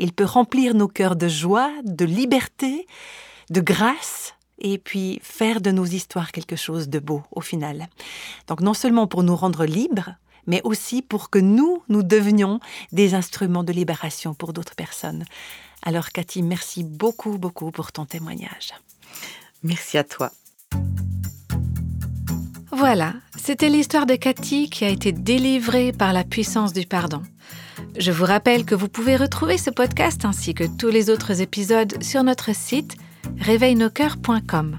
Il 0.00 0.14
peut 0.14 0.24
remplir 0.24 0.74
nos 0.74 0.88
cœurs 0.88 1.14
de 1.14 1.28
joie, 1.28 1.70
de 1.84 2.06
liberté, 2.06 2.86
de 3.50 3.60
grâce, 3.60 4.34
et 4.58 4.78
puis 4.78 5.20
faire 5.22 5.60
de 5.60 5.70
nos 5.70 5.84
histoires 5.84 6.32
quelque 6.32 6.56
chose 6.56 6.88
de 6.88 6.98
beau 6.98 7.22
au 7.32 7.42
final. 7.42 7.86
Donc 8.48 8.62
non 8.62 8.72
seulement 8.72 9.06
pour 9.06 9.22
nous 9.22 9.36
rendre 9.36 9.66
libres, 9.66 10.14
mais 10.46 10.62
aussi 10.64 11.02
pour 11.02 11.28
que 11.28 11.38
nous, 11.38 11.82
nous 11.90 12.02
devenions 12.02 12.60
des 12.92 13.14
instruments 13.14 13.62
de 13.62 13.72
libération 13.72 14.32
pour 14.32 14.54
d'autres 14.54 14.74
personnes. 14.74 15.26
Alors 15.82 16.08
Cathy, 16.08 16.42
merci 16.42 16.82
beaucoup, 16.82 17.36
beaucoup 17.36 17.70
pour 17.70 17.92
ton 17.92 18.06
témoignage. 18.06 18.72
Merci 19.62 19.98
à 19.98 20.04
toi. 20.04 20.30
Voilà, 22.72 23.14
c'était 23.36 23.68
l'histoire 23.68 24.06
de 24.06 24.14
Cathy 24.14 24.70
qui 24.70 24.86
a 24.86 24.88
été 24.88 25.12
délivrée 25.12 25.92
par 25.92 26.14
la 26.14 26.24
puissance 26.24 26.72
du 26.72 26.86
pardon. 26.86 27.22
Je 27.98 28.12
vous 28.12 28.24
rappelle 28.24 28.64
que 28.64 28.74
vous 28.74 28.88
pouvez 28.88 29.16
retrouver 29.16 29.58
ce 29.58 29.70
podcast 29.70 30.24
ainsi 30.24 30.54
que 30.54 30.64
tous 30.64 30.88
les 30.88 31.10
autres 31.10 31.40
épisodes 31.40 32.02
sur 32.02 32.22
notre 32.22 32.54
site 32.54 32.96
réveilnoscoeurs.com. 33.38 34.78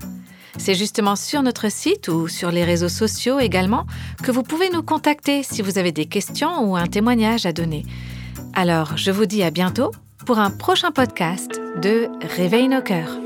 C'est 0.58 0.76
justement 0.76 1.16
sur 1.16 1.44
notre 1.44 1.72
site 1.72 2.08
ou 2.08 2.28
sur 2.28 2.52
les 2.52 2.64
réseaux 2.64 2.90
sociaux 2.90 3.40
également 3.40 3.86
que 4.24 4.32
vous 4.32 4.44
pouvez 4.44 4.70
nous 4.70 4.84
contacter 4.84 5.44
si 5.44 5.62
vous 5.62 5.78
avez 5.78 5.92
des 5.92 6.06
questions 6.06 6.70
ou 6.70 6.76
un 6.76 6.88
témoignage 6.88 7.46
à 7.46 7.54
donner. 7.54 7.86
Alors, 8.54 8.98
je 8.98 9.12
vous 9.12 9.26
dis 9.26 9.44
à 9.44 9.52
bientôt 9.52 9.92
pour 10.26 10.40
un 10.40 10.52
prochain 10.52 10.92
podcast 10.92 11.62
de 11.82 12.10
cœurs. 12.82 13.21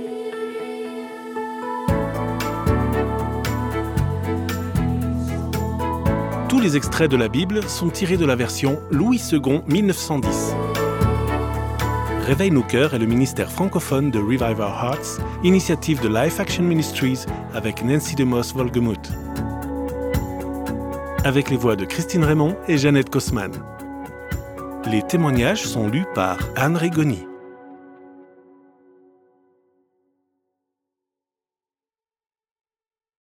Les 6.65 6.75
extraits 6.75 7.11
de 7.11 7.15
la 7.15 7.27
Bible 7.27 7.61
sont 7.69 7.89
tirés 7.89 8.17
de 8.17 8.25
la 8.25 8.35
version 8.35 8.79
Louis 8.89 9.21
II 9.31 9.61
1910. 9.67 10.55
Réveille 12.25 12.49
nos 12.49 12.63
cœurs 12.63 12.95
est 12.95 12.97
le 12.97 13.05
ministère 13.05 13.51
francophone 13.51 14.09
de 14.09 14.17
Revive 14.17 14.59
Our 14.59 14.83
Hearts, 14.83 15.21
initiative 15.43 16.01
de 16.01 16.07
Life 16.07 16.39
Action 16.39 16.63
Ministries 16.63 17.25
avec 17.53 17.83
Nancy 17.83 18.15
DeMoss 18.15 18.55
Volgemuth. 18.55 19.11
Avec 21.23 21.51
les 21.51 21.57
voix 21.57 21.75
de 21.75 21.85
Christine 21.85 22.23
Raymond 22.23 22.57
et 22.67 22.79
Jeannette 22.79 23.11
Kosman. 23.11 23.51
Les 24.89 25.03
témoignages 25.03 25.65
sont 25.65 25.87
lus 25.87 26.07
par 26.15 26.39
Anne 26.55 26.77
Rigoni. 26.77 27.27